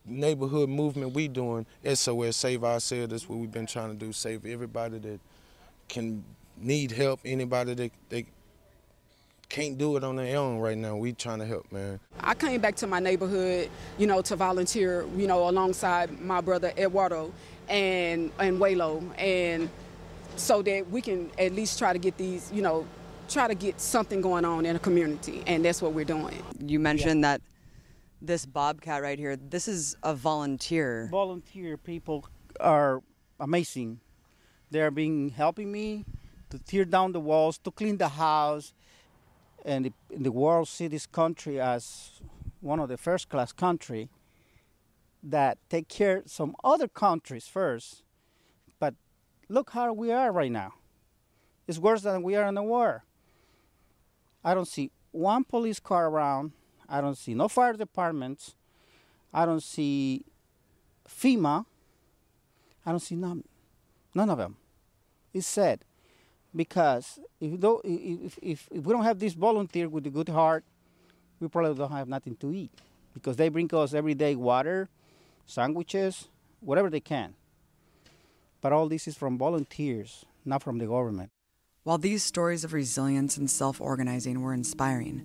neighborhood 0.05 0.69
movement 0.69 1.13
we 1.13 1.29
doing, 1.29 1.67
SOS 1.85 2.37
Save 2.37 2.65
Ourselves, 2.65 3.11
that's 3.11 3.29
what 3.29 3.39
we've 3.39 3.53
been 3.53 3.67
trying 3.67 3.91
to 3.91 3.97
do, 3.97 4.13
save 4.13 4.47
everybody 4.47 4.99
that 4.99 5.21
can 5.89 6.25
need 6.57 6.91
help, 6.91 7.21
anybody 7.25 7.75
that 7.75 7.93
they 8.09 8.27
can't 9.49 9.77
do 9.77 9.97
it 9.97 10.05
on 10.05 10.17
their 10.17 10.39
own 10.39 10.59
right 10.59 10.79
now. 10.79 10.97
We 10.97 11.13
trying 11.13 11.41
to 11.41 11.47
help, 11.47 11.71
man. 11.73 11.99
I 12.21 12.35
came 12.35 12.61
back 12.61 12.77
to 12.77 12.87
my 12.87 13.01
neighborhood, 13.01 13.69
you 13.99 14.07
know, 14.07 14.23
to 14.23 14.37
volunteer, 14.37 15.07
you 15.17 15.27
know, 15.27 15.49
alongside 15.49 16.21
my 16.21 16.41
brother 16.41 16.73
Eduardo. 16.79 17.33
and 17.71 18.33
and 18.39 18.61
Waylo, 18.61 19.03
and 19.19 19.71
so 20.37 20.61
that 20.63 20.91
we 20.91 21.01
can 21.01 21.31
at 21.39 21.53
least 21.53 21.79
try 21.79 21.93
to 21.93 21.99
get 21.99 22.17
these, 22.17 22.51
you 22.53 22.63
know, 22.63 22.87
try 23.31 23.47
to 23.47 23.55
get 23.55 23.81
something 23.81 24.21
going 24.21 24.45
on 24.45 24.67
in 24.67 24.75
a 24.75 24.79
community, 24.79 25.43
and 25.47 25.65
that's 25.65 25.81
what 25.81 25.93
we're 25.93 26.05
doing. 26.05 26.43
You 26.59 26.81
mentioned 26.81 27.23
that 27.23 27.41
this 28.21 28.45
bobcat 28.45 29.03
right 29.03 29.19
here, 29.19 29.37
this 29.37 29.69
is 29.69 29.97
a 30.03 30.15
volunteer. 30.15 31.09
Volunteer 31.11 31.77
people 31.77 32.27
are 32.59 33.03
amazing. 33.39 34.01
They're 34.71 34.91
being 34.91 35.31
helping 35.31 35.71
me 35.71 36.05
to 36.51 36.59
tear 36.59 36.85
down 36.85 37.13
the 37.13 37.21
walls, 37.21 37.59
to 37.59 37.71
clean 37.71 37.99
the 37.99 38.09
house, 38.09 38.75
and 39.65 39.87
the, 39.87 39.93
the 40.11 40.33
world 40.33 40.69
see 40.69 40.89
this 40.89 41.07
country 41.07 41.61
as 41.61 42.21
one 42.61 42.81
of 42.81 42.89
the 42.89 42.97
first 42.97 43.29
class 43.29 43.53
country 43.53 44.09
that 45.23 45.59
take 45.69 45.89
care 45.89 46.23
some 46.27 46.57
other 46.65 46.89
countries 46.89 47.47
first. 47.47 48.03
But 48.81 48.95
look 49.49 49.71
how 49.71 49.93
we 49.93 50.11
are 50.11 50.33
right 50.33 50.51
now. 50.51 50.75
It's 51.69 51.79
worse 51.79 52.03
than 52.03 52.23
we 52.23 52.35
are 52.35 52.49
in 52.49 52.55
the 52.57 52.63
war. 52.63 53.05
I 54.45 54.55
don't 54.55 54.69
see 54.69 54.91
one 55.13 55.45
police 55.45 55.81
car 55.81 56.09
around. 56.09 56.53
I 56.89 57.01
don't 57.01 57.17
see 57.17 57.35
no 57.35 57.49
fire 57.49 57.75
departments. 57.75 58.55
I 59.33 59.47
don't 59.47 59.63
see 59.63 60.25
FEMA. 61.09 61.67
I 62.85 62.91
don't 62.91 63.01
see 63.01 63.15
none, 63.15 63.45
none 64.15 64.31
of 64.31 64.39
them. 64.39 64.57
It's 65.33 65.47
sad 65.47 65.81
because 66.55 67.19
if, 67.41 67.61
though, 67.61 67.81
if, 67.85 68.39
if, 68.43 68.69
if 68.73 68.87
we 68.87 68.93
don't 68.93 69.05
have 69.05 69.19
this 69.19 69.35
volunteer 69.35 69.89
with 69.89 70.07
a 70.07 70.11
good 70.11 70.29
heart, 70.29 70.65
we 71.39 71.49
probably 71.49 71.75
don't 71.75 71.93
have 71.93 72.09
nothing 72.09 72.37
to 72.37 72.53
eat 72.53 72.71
because 73.15 73.37
they 73.37 73.49
bring 73.49 73.73
us 73.75 73.95
every 73.95 74.15
day 74.15 74.35
water, 74.35 74.89
sandwiches, 75.47 76.29
whatever 76.61 76.91
they 76.91 77.01
can. 77.01 77.35
But 78.61 78.73
all 78.73 78.89
this 78.89 79.09
is 79.09 79.17
from 79.17 79.39
volunteers, 79.39 80.25
not 80.45 80.63
from 80.63 80.79
the 80.79 80.87
government. 80.87 81.31
While 81.83 81.97
these 81.97 82.23
stories 82.23 82.63
of 82.63 82.75
resilience 82.75 83.39
and 83.39 83.51
self 83.51 83.81
organizing 83.81 84.43
were 84.43 84.53
inspiring, 84.53 85.23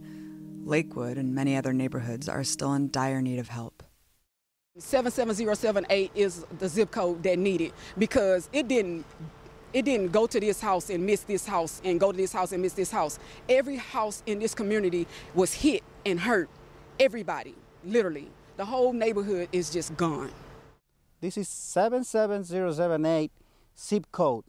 Lakewood 0.63 1.17
and 1.17 1.35
many 1.35 1.57
other 1.57 1.73
neighborhoods 1.73 2.29
are 2.29 2.45
still 2.45 2.73
in 2.73 2.89
dire 2.91 3.21
need 3.21 3.39
of 3.39 3.49
help. 3.49 3.83
77078 4.77 6.11
is 6.15 6.45
the 6.59 6.69
zip 6.69 6.91
code 6.91 7.23
that 7.23 7.37
needed 7.37 7.73
because 7.97 8.49
it 8.53 8.69
didn't 8.69 9.05
it 9.73 9.83
didn't 9.83 10.13
go 10.13 10.27
to 10.27 10.39
this 10.39 10.61
house 10.61 10.89
and 10.89 11.05
miss 11.05 11.21
this 11.21 11.45
house 11.45 11.81
and 11.83 11.99
go 11.99 12.13
to 12.13 12.17
this 12.17 12.31
house 12.31 12.53
and 12.53 12.61
miss 12.61 12.71
this 12.71 12.89
house. 12.89 13.19
Every 13.49 13.75
house 13.75 14.23
in 14.25 14.39
this 14.39 14.55
community 14.55 15.07
was 15.33 15.53
hit 15.53 15.83
and 16.05 16.17
hurt. 16.17 16.49
Everybody, 17.01 17.55
literally. 17.83 18.29
The 18.55 18.63
whole 18.63 18.93
neighborhood 18.93 19.49
is 19.51 19.69
just 19.69 19.97
gone. 19.97 20.31
This 21.19 21.35
is 21.37 21.49
77078 21.49 23.31
zip 23.77 24.05
code. 24.13 24.45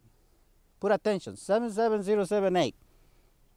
Put 0.87 0.92
attention, 0.92 1.37
77078. 1.37 2.72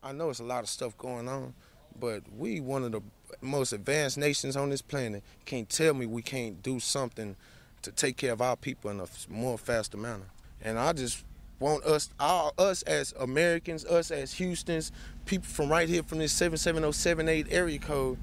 I 0.01 0.11
know 0.13 0.31
it's 0.31 0.39
a 0.39 0.43
lot 0.43 0.63
of 0.63 0.67
stuff 0.67 0.97
going 0.97 1.27
on, 1.27 1.53
but 1.99 2.23
we 2.35 2.59
one 2.59 2.83
of 2.83 2.91
the 2.91 3.01
most 3.39 3.71
advanced 3.71 4.17
nations 4.17 4.57
on 4.57 4.71
this 4.71 4.81
planet. 4.81 5.23
Can't 5.45 5.69
tell 5.69 5.93
me 5.93 6.07
we 6.07 6.23
can't 6.23 6.63
do 6.63 6.79
something 6.79 7.35
to 7.83 7.91
take 7.91 8.17
care 8.17 8.33
of 8.33 8.41
our 8.41 8.55
people 8.55 8.89
in 8.89 8.99
a 8.99 9.05
more 9.29 9.59
faster 9.59 9.95
manner. 9.95 10.25
And 10.59 10.79
I 10.79 10.91
just 10.93 11.23
want 11.59 11.83
us, 11.83 12.09
all 12.19 12.55
us 12.57 12.81
as 12.81 13.13
Americans, 13.19 13.85
us 13.85 14.09
as 14.09 14.33
Houston's, 14.33 14.91
people 15.27 15.47
from 15.47 15.69
right 15.69 15.87
here 15.87 16.01
from 16.01 16.17
this 16.17 16.31
77078 16.31 17.45
area 17.51 17.77
code, 17.77 18.17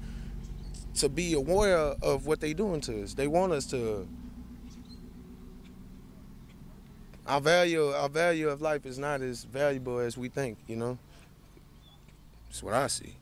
to 0.95 1.07
be 1.07 1.31
aware 1.31 1.95
of 2.01 2.25
what 2.25 2.41
they're 2.41 2.53
doing 2.53 2.81
to 2.81 3.03
us. 3.03 3.13
They 3.13 3.27
want 3.27 3.53
us 3.53 3.67
to. 3.67 4.05
Our 7.27 7.41
value, 7.41 7.89
our 7.89 8.09
value 8.09 8.47
of 8.49 8.61
life 8.61 8.85
is 8.85 8.97
not 8.97 9.21
as 9.21 9.43
valuable 9.43 9.99
as 9.99 10.17
we 10.17 10.29
think. 10.29 10.57
You 10.67 10.77
know, 10.77 10.97
that's 12.47 12.63
what 12.63 12.73
I 12.73 12.87
see. 12.87 13.17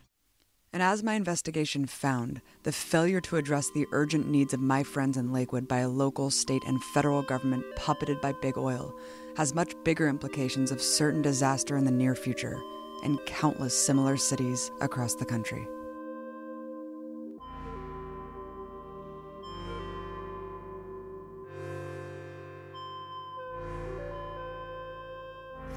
And 0.71 0.83
as 0.83 1.01
my 1.01 1.13
investigation 1.13 1.85
found, 1.85 2.41
the 2.63 2.71
failure 2.71 3.21
to 3.21 3.37
address 3.37 3.71
the 3.71 3.87
urgent 3.93 4.27
needs 4.27 4.53
of 4.53 4.59
my 4.59 4.83
friends 4.83 5.15
in 5.17 5.31
Lakewood 5.31 5.67
by 5.67 5.79
a 5.79 5.89
local, 5.89 6.29
state, 6.29 6.63
and 6.67 6.83
federal 6.83 7.21
government 7.23 7.63
puppeted 7.77 8.21
by 8.21 8.33
big 8.41 8.57
oil 8.57 8.93
has 9.37 9.55
much 9.55 9.73
bigger 9.83 10.07
implications 10.07 10.71
of 10.71 10.81
certain 10.81 11.21
disaster 11.21 11.77
in 11.77 11.85
the 11.85 11.91
near 11.91 12.13
future 12.13 12.61
in 13.03 13.17
countless 13.19 13.73
similar 13.85 14.17
cities 14.17 14.69
across 14.81 15.15
the 15.15 15.25
country. 15.25 15.65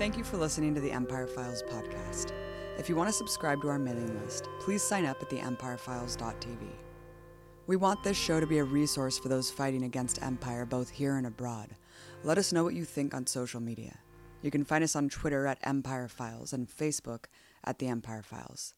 Thank 0.09 0.17
you 0.17 0.25
for 0.25 0.39
listening 0.39 0.75
to 0.75 0.81
the 0.81 0.91
Empire 0.91 1.27
Files 1.27 1.63
podcast. 1.65 2.33
If 2.79 2.89
you 2.89 2.97
want 2.97 3.11
to 3.11 3.13
subscribe 3.13 3.61
to 3.61 3.69
our 3.69 3.79
mailing 3.79 4.19
list, 4.23 4.49
please 4.59 4.83
sign 4.83 5.05
up 5.05 5.21
at 5.21 5.29
theempirefiles.tv. 5.29 6.67
We 7.67 7.77
want 7.77 8.03
this 8.03 8.17
show 8.17 8.41
to 8.41 8.47
be 8.47 8.57
a 8.57 8.65
resource 8.65 9.19
for 9.19 9.29
those 9.29 9.51
fighting 9.51 9.83
against 9.83 10.23
empire 10.23 10.65
both 10.65 10.89
here 10.89 11.19
and 11.19 11.27
abroad. 11.27 11.77
Let 12.25 12.39
us 12.39 12.55
know 12.55 12.65
what 12.65 12.73
you 12.73 12.87
think 12.87 13.13
on 13.13 13.27
social 13.27 13.61
media. 13.61 13.99
You 14.41 14.51
can 14.51 14.65
find 14.65 14.83
us 14.83 14.97
on 14.97 15.11
Twitter 15.11 15.47
at 15.47 15.59
Empire 15.63 16.09
Files 16.09 16.55
and 16.55 16.67
Facebook 16.67 17.27
at 17.63 17.79
The 17.79 17.89
Empire 17.89 18.23
Files. 18.23 18.73